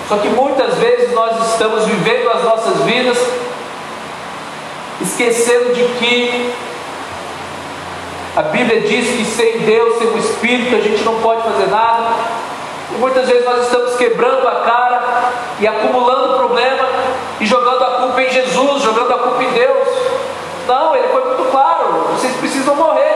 Só 0.08 0.16
que 0.18 0.28
muitas 0.28 0.74
vezes 0.78 1.12
nós 1.12 1.52
estamos 1.52 1.84
vivendo 1.84 2.30
as 2.30 2.44
nossas 2.44 2.82
vidas 2.82 3.18
esquecendo 5.00 5.74
de 5.74 5.84
que 5.98 6.54
a 8.36 8.42
Bíblia 8.42 8.82
diz 8.82 9.08
que 9.08 9.24
sem 9.24 9.60
Deus, 9.60 9.98
sem 9.98 10.08
o 10.08 10.18
Espírito, 10.18 10.76
a 10.76 10.80
gente 10.80 11.02
não 11.02 11.20
pode 11.20 11.42
fazer 11.42 11.66
nada. 11.68 12.14
E 12.94 12.98
muitas 12.98 13.26
vezes 13.28 13.44
nós 13.44 13.64
estamos 13.64 13.96
quebrando 13.96 14.46
a 14.46 14.60
cara 14.60 15.32
e 15.58 15.66
acumulando 15.66 16.36
problema 16.36 16.86
e 17.40 17.46
jogando 17.46 17.82
a 17.82 17.90
culpa 18.02 18.22
em 18.22 18.30
Jesus, 18.30 18.82
jogando 18.82 19.12
a 19.12 19.18
culpa 19.18 19.42
em 19.42 19.50
Deus. 19.52 19.88
Não, 20.68 20.94
ele 20.94 21.08
foi 21.08 21.24
muito 21.24 21.50
claro: 21.50 22.08
vocês 22.14 22.36
precisam 22.36 22.76
morrer. 22.76 23.06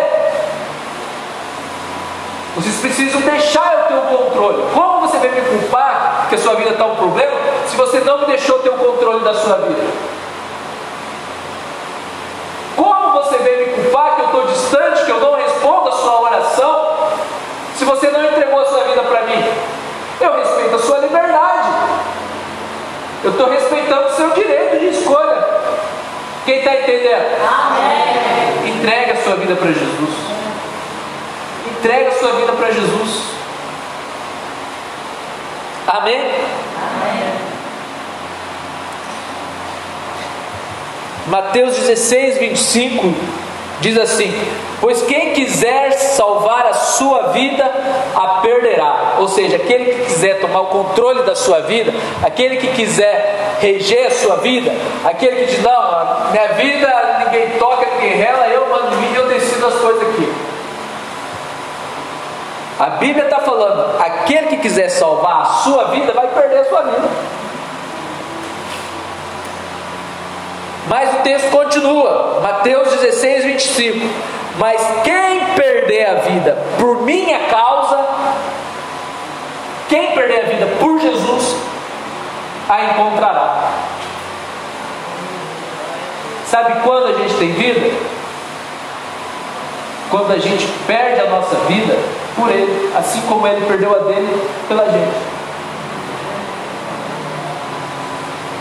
Vocês 2.57 2.77
precisam 2.81 3.21
deixar 3.21 3.73
eu 3.75 3.85
ter 3.85 3.95
o 3.95 4.17
controle. 4.17 4.65
Como 4.75 5.01
você 5.01 5.19
vai 5.19 5.29
me 5.29 5.41
culpar 5.43 6.27
que 6.29 6.35
a 6.35 6.39
sua 6.39 6.55
vida 6.55 6.71
está 6.71 6.85
um 6.85 6.97
problema 6.97 7.37
se 7.67 7.77
você 7.77 8.01
não 8.01 8.19
me 8.19 8.27
deixou 8.27 8.59
ter 8.59 8.71
o 8.71 8.75
controle 8.75 9.25
da 9.25 9.35
sua 9.35 9.57
vida? 9.57 9.83
Como 12.77 13.13
você 13.13 13.39
vem 13.39 13.59
me 13.59 13.75
culpar 13.75 14.17
que 14.17 14.23
eu 14.23 14.27
estou 14.27 14.47
distante, 14.47 15.05
que 15.05 15.11
eu 15.11 15.21
não 15.21 15.35
respondo 15.35 15.89
a 15.89 15.93
sua 15.93 16.21
oração, 16.23 16.97
se 17.77 17.85
você 17.85 18.11
não 18.11 18.25
entregou 18.25 18.61
a 18.61 18.67
sua 18.67 18.85
vida 18.85 19.03
para 19.03 19.23
mim? 19.23 19.45
Eu 20.21 20.37
respeito 20.37 20.75
a 20.75 20.79
sua 20.79 20.99
liberdade. 20.99 21.69
Eu 23.23 23.31
estou 23.31 23.49
respeitando 23.49 24.09
o 24.09 24.13
seu 24.13 24.31
direito 24.31 24.79
de 24.81 24.89
escolha. 24.89 25.45
Quem 26.45 26.59
está 26.59 26.75
entendendo? 26.75 27.27
Amém. 27.47 28.77
Entrega 28.77 29.13
a 29.13 29.17
sua 29.23 29.37
vida 29.37 29.55
para 29.55 29.69
Jesus. 29.69 30.30
Entrega 31.81 32.11
a 32.11 32.13
sua 32.13 32.33
vida 32.33 32.53
para 32.53 32.71
Jesus. 32.73 33.23
Amém? 35.89 36.21
Amém. 36.21 37.33
Mateus 41.27 41.79
16, 41.79 42.37
25 42.37 43.15
diz 43.81 43.97
assim: 43.97 44.31
Pois 44.79 45.01
quem 45.05 45.33
quiser 45.33 45.93
salvar 45.93 46.67
a 46.67 46.75
sua 46.75 47.29
vida, 47.29 47.65
a 48.15 48.41
perderá. 48.43 49.15
Ou 49.19 49.29
seja, 49.29 49.57
aquele 49.57 49.87
que 49.87 50.05
quiser 50.05 50.39
tomar 50.39 50.61
o 50.61 50.67
controle 50.67 51.23
da 51.23 51.35
sua 51.35 51.61
vida, 51.61 51.95
aquele 52.23 52.59
que 52.59 52.67
quiser 52.75 53.57
reger 53.59 54.09
a 54.09 54.11
sua 54.11 54.37
vida, 54.37 54.71
aquele 55.03 55.47
que 55.47 55.47
diz: 55.47 55.63
Não, 55.63 56.31
minha 56.31 56.49
vida 56.49 57.23
ninguém 57.25 57.59
toca, 57.59 57.87
ninguém 57.95 58.19
rela, 58.19 58.47
eu 58.49 58.69
mando 58.69 58.97
mim 58.97 59.15
e 59.15 59.17
eu 59.17 59.29
decido 59.29 59.67
as 59.67 59.77
coisas 59.77 60.03
aqui. 60.03 60.31
A 62.81 62.87
Bíblia 62.97 63.25
está 63.25 63.41
falando: 63.41 64.01
aquele 64.01 64.47
que 64.47 64.57
quiser 64.57 64.89
salvar 64.89 65.43
a 65.43 65.45
sua 65.45 65.85
vida, 65.89 66.15
vai 66.15 66.27
perder 66.29 66.61
a 66.61 66.65
sua 66.65 66.83
vida. 66.85 67.09
Mas 70.89 71.15
o 71.15 71.19
texto 71.19 71.51
continua, 71.51 72.41
Mateus 72.41 72.89
16, 72.89 73.45
25. 73.45 73.99
Mas 74.57 74.81
quem 75.05 75.45
perder 75.55 76.07
a 76.07 76.15
vida 76.15 76.57
por 76.79 77.03
minha 77.03 77.39
causa, 77.51 78.03
quem 79.87 80.13
perder 80.13 80.41
a 80.41 80.49
vida 80.49 80.67
por 80.81 80.99
Jesus, 80.99 81.57
a 82.67 82.85
encontrará. 82.85 83.73
Sabe 86.47 86.81
quando 86.83 87.09
a 87.09 87.13
gente 87.19 87.35
tem 87.35 87.53
vida? 87.53 87.95
Quando 90.11 90.33
a 90.33 90.39
gente 90.39 90.67
perde 90.87 91.21
a 91.21 91.27
nossa 91.27 91.57
vida 91.69 91.97
por 92.41 92.51
Ele, 92.51 92.91
assim 92.97 93.21
como 93.29 93.47
Ele 93.47 93.67
perdeu 93.67 93.95
a 93.95 93.99
dele 93.99 94.49
pela 94.67 94.85
gente. 94.87 95.41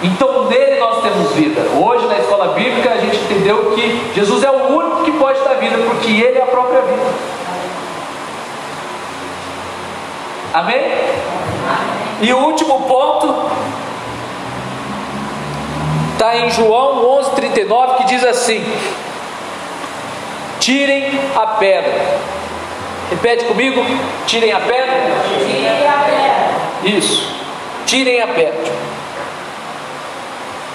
Então 0.04 0.46
nele 0.46 0.80
nós 0.80 1.02
temos 1.02 1.32
vida. 1.34 1.62
Hoje 1.78 2.06
na 2.08 2.18
escola 2.18 2.54
bíblica 2.54 2.92
a 2.92 2.98
gente 2.98 3.18
entendeu 3.18 3.72
que 3.72 4.12
Jesus 4.14 4.44
é 4.44 4.52
o 4.52 4.78
único 4.78 5.04
que 5.04 5.12
pode 5.14 5.40
dar 5.42 5.56
vida, 5.56 5.78
porque 5.78 6.12
Ele 6.12 6.38
é 6.38 6.42
a 6.42 6.48
própria 6.48 6.82
vida. 6.82 7.06
Amém? 10.54 10.82
E 12.22 12.34
o 12.34 12.38
último 12.40 12.82
ponto 12.82 13.34
está 16.14 16.36
em 16.38 16.50
João 16.50 17.06
11:39 17.22 17.98
que 17.98 18.06
diz 18.06 18.24
assim: 18.24 18.64
Tirem 20.60 21.20
a 21.36 21.46
pedra. 21.46 22.39
Repete 23.10 23.46
comigo: 23.46 23.82
tirem 24.28 24.52
a 24.52 24.60
pedra. 24.60 25.12
Tirem 25.46 25.68
a 25.68 25.94
pedra. 26.06 26.98
Isso. 26.98 27.36
Tirem 27.86 28.22
a 28.22 28.28
pedra. 28.28 28.72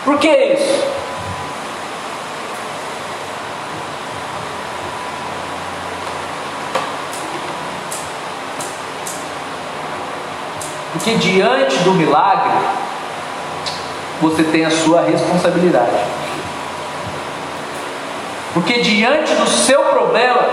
Por 0.04 0.18
que 0.18 0.28
isso? 0.28 0.94
Porque 10.92 11.14
diante 11.16 11.76
do 11.78 11.92
milagre, 11.92 12.52
você 14.20 14.42
tem 14.44 14.64
a 14.64 14.70
sua 14.70 15.02
responsabilidade. 15.02 15.90
Porque 18.54 18.80
diante 18.80 19.34
do 19.34 19.46
seu 19.46 19.82
problema, 19.82 20.46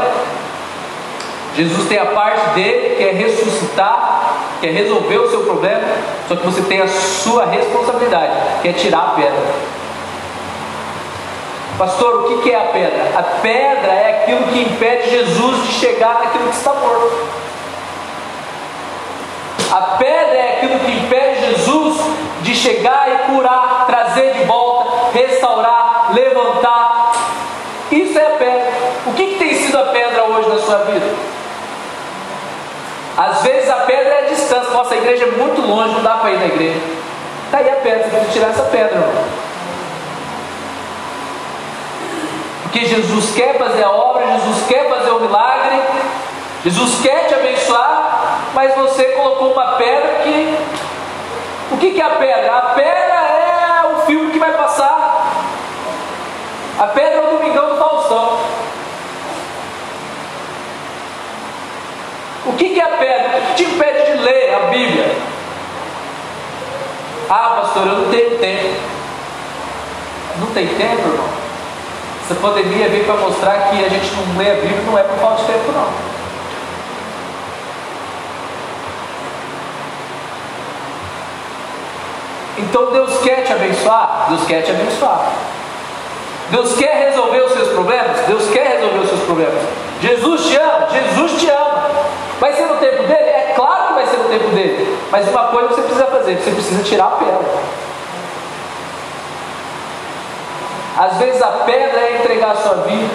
Jesus 1.55 1.87
tem 1.89 1.97
a 1.97 2.05
parte 2.05 2.51
dele 2.51 2.95
que 2.95 3.03
é 3.03 3.11
ressuscitar, 3.11 4.35
que 4.61 4.67
é 4.67 4.71
resolver 4.71 5.17
o 5.17 5.29
seu 5.29 5.41
problema, 5.41 5.81
só 6.27 6.35
que 6.35 6.45
você 6.45 6.61
tem 6.61 6.81
a 6.81 6.87
sua 6.87 7.45
responsabilidade, 7.45 8.31
que 8.61 8.69
é 8.69 8.73
tirar 8.73 8.99
a 8.99 9.09
pedra. 9.15 9.81
Pastor, 11.77 12.31
o 12.31 12.41
que 12.41 12.51
é 12.51 12.55
a 12.55 12.65
pedra? 12.65 13.11
A 13.17 13.23
pedra 13.23 13.91
é 13.91 14.21
aquilo 14.21 14.43
que 14.47 14.61
impede 14.61 15.09
Jesus 15.09 15.67
de 15.67 15.73
chegar 15.73 16.19
naquilo 16.23 16.49
que 16.49 16.55
está 16.55 16.73
morto. 16.73 17.27
A 19.71 19.81
pedra 19.97 20.35
é 20.35 20.57
aquilo 20.57 20.79
que 20.79 20.91
impede 20.91 21.45
Jesus 21.47 22.01
de 22.41 22.55
chegar 22.55 23.07
e 23.11 23.31
curar, 23.31 23.85
trazer 23.87 24.33
de 24.33 24.43
volta, 24.43 25.17
restaurar, 25.17 26.11
levantar. 26.13 27.13
Isso 27.91 28.17
é 28.17 28.25
a 28.25 28.37
pedra. 28.37 28.73
O 29.07 29.13
que, 29.13 29.25
que 29.27 29.39
tem 29.39 29.55
sido 29.55 29.77
a 29.77 29.85
pedra 29.85 30.25
hoje 30.25 30.49
na 30.49 30.57
sua 30.59 30.77
vida? 30.83 31.30
Às 33.17 33.41
vezes 33.41 33.69
a 33.69 33.75
pedra 33.77 34.13
é 34.13 34.19
a 34.19 34.29
distância. 34.29 34.71
Nossa, 34.71 34.93
a 34.93 34.97
igreja 34.97 35.25
é 35.25 35.31
muito 35.31 35.61
longe, 35.61 35.93
não 35.93 36.03
dá 36.03 36.15
para 36.15 36.31
ir 36.31 36.39
na 36.39 36.45
igreja. 36.45 36.79
Está 37.45 37.57
aí 37.57 37.69
a 37.69 37.75
pedra, 37.75 38.03
você 38.03 38.09
precisa 38.09 38.31
tirar 38.31 38.49
essa 38.49 38.63
pedra. 38.63 38.95
Irmão. 38.95 39.25
Porque 42.63 42.85
Jesus 42.85 43.35
quer 43.35 43.57
fazer 43.57 43.83
a 43.83 43.91
obra, 43.91 44.25
Jesus 44.27 44.65
quer 44.65 44.89
fazer 44.89 45.11
o 45.11 45.19
milagre, 45.19 45.81
Jesus 46.63 47.01
quer 47.01 47.27
te 47.27 47.33
abençoar, 47.33 48.39
mas 48.53 48.73
você 48.75 49.03
colocou 49.05 49.51
uma 49.51 49.73
pedra 49.73 50.21
que 50.23 50.57
O 51.71 51.77
que, 51.77 51.91
que 51.91 52.01
é 52.01 52.05
a 52.05 52.11
pedra? 52.11 52.55
A 52.55 52.61
pedra 52.73 53.13
é 53.13 53.93
o 53.93 54.05
filme 54.05 54.31
que 54.31 54.39
vai 54.39 54.51
passar. 54.53 55.27
A 56.79 56.87
pedra 56.87 57.15
é 57.15 57.27
o 57.27 57.37
Domingão 57.37 57.69
do 57.69 57.77
Faustão. 57.77 58.37
O 62.51 62.55
que, 62.55 62.69
que 62.69 62.79
é 62.79 62.83
a 62.83 62.97
pedra? 62.97 63.41
Te 63.55 63.63
impede 63.63 64.11
de 64.11 64.23
ler 64.23 64.53
a 64.53 64.59
Bíblia? 64.69 65.15
Ah, 67.29 67.61
pastor, 67.61 67.87
eu 67.87 67.95
não 67.95 68.09
tenho 68.09 68.37
tempo. 68.37 68.75
Não 70.39 70.47
tem 70.47 70.67
tempo, 70.67 71.07
irmão? 71.07 71.29
Essa 72.23 72.35
pandemia 72.35 72.89
veio 72.89 73.05
para 73.05 73.15
mostrar 73.15 73.69
que 73.69 73.83
a 73.83 73.89
gente 73.89 74.11
não 74.15 74.37
lê 74.37 74.51
a 74.51 74.55
Bíblia 74.55 74.81
não 74.85 74.97
é 74.97 75.03
por 75.03 75.17
falta 75.17 75.41
de 75.41 75.47
tempo, 75.47 75.71
não. 75.71 76.11
Então 82.57 82.91
Deus 82.91 83.21
quer 83.23 83.43
te 83.43 83.53
abençoar? 83.53 84.27
Deus 84.29 84.45
quer 84.45 84.61
te 84.61 84.71
abençoar. 84.71 85.31
Deus 86.51 86.75
quer 86.75 87.09
resolver 87.09 87.41
os 87.43 87.53
seus 87.53 87.69
problemas? 87.69 88.19
Deus 88.27 88.49
quer 88.51 88.77
resolver 88.77 88.99
os 88.99 89.09
seus 89.09 89.21
problemas. 89.21 89.63
Jesus 90.01 90.45
te 90.47 90.57
ama? 90.57 90.87
Jesus 90.91 91.39
te 91.39 91.49
ama. 91.49 91.70
Vai 92.41 92.53
ser 92.53 92.65
no 92.65 92.77
tempo 92.77 93.03
dele? 93.03 93.29
É 93.29 93.53
claro 93.55 93.89
que 93.89 93.93
vai 93.93 94.07
ser 94.07 94.17
no 94.17 94.23
tempo 94.23 94.47
dele. 94.47 94.97
Mas 95.11 95.27
uma 95.27 95.49
coisa 95.49 95.69
você 95.69 95.81
precisa 95.83 96.07
fazer: 96.07 96.37
você 96.37 96.49
precisa 96.49 96.83
tirar 96.83 97.05
a 97.05 97.11
pedra. 97.11 97.45
Às 100.97 101.17
vezes 101.17 101.39
a 101.39 101.51
pedra 101.51 101.99
é 101.99 102.17
entregar 102.19 102.51
a 102.53 102.55
sua 102.55 102.73
vida. 102.77 103.13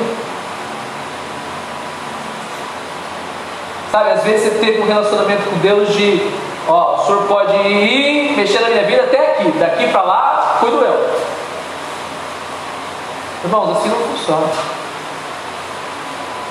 Sabe, 3.90 4.10
às 4.12 4.22
vezes 4.22 4.52
você 4.52 4.58
teve 4.60 4.80
um 4.80 4.86
relacionamento 4.86 5.42
com 5.50 5.58
Deus 5.58 5.88
de, 5.88 6.30
ó, 6.68 6.94
o 6.94 7.06
senhor 7.06 7.22
pode 7.24 7.56
ir 7.56 8.36
mexer 8.36 8.60
na 8.60 8.68
minha 8.68 8.84
vida 8.84 9.02
até 9.02 9.32
aqui, 9.32 9.50
daqui 9.58 9.88
para 9.88 10.02
lá, 10.02 10.56
cuido 10.60 10.84
eu. 10.84 11.10
Irmãos, 13.42 13.76
assim 13.76 13.88
não 13.88 13.96
funciona. 13.96 14.46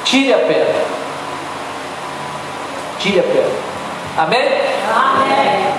Tire 0.03 0.33
a 0.33 0.39
pedra. 0.39 1.04
Tire 2.99 3.19
a 3.19 3.23
pedra. 3.23 3.51
Amém? 4.17 4.47
Amém. 4.93 5.73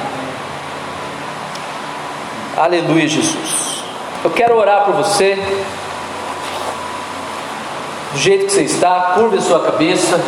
Aleluia, 2.57 3.09
Jesus. 3.09 3.83
Eu 4.25 4.31
quero 4.31 4.57
orar 4.57 4.85
por 4.85 4.95
você. 4.95 5.37
Do 8.13 8.19
jeito 8.19 8.47
que 8.47 8.53
você 8.53 8.63
está, 8.63 9.13
curva 9.15 9.37
a 9.37 9.41
sua 9.41 9.61
cabeça. 9.61 10.21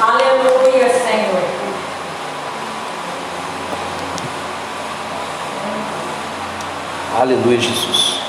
Aleluia, 0.00 0.88
Senhor. 0.88 1.42
Aleluia, 7.20 7.60
Jesus. 7.60 8.27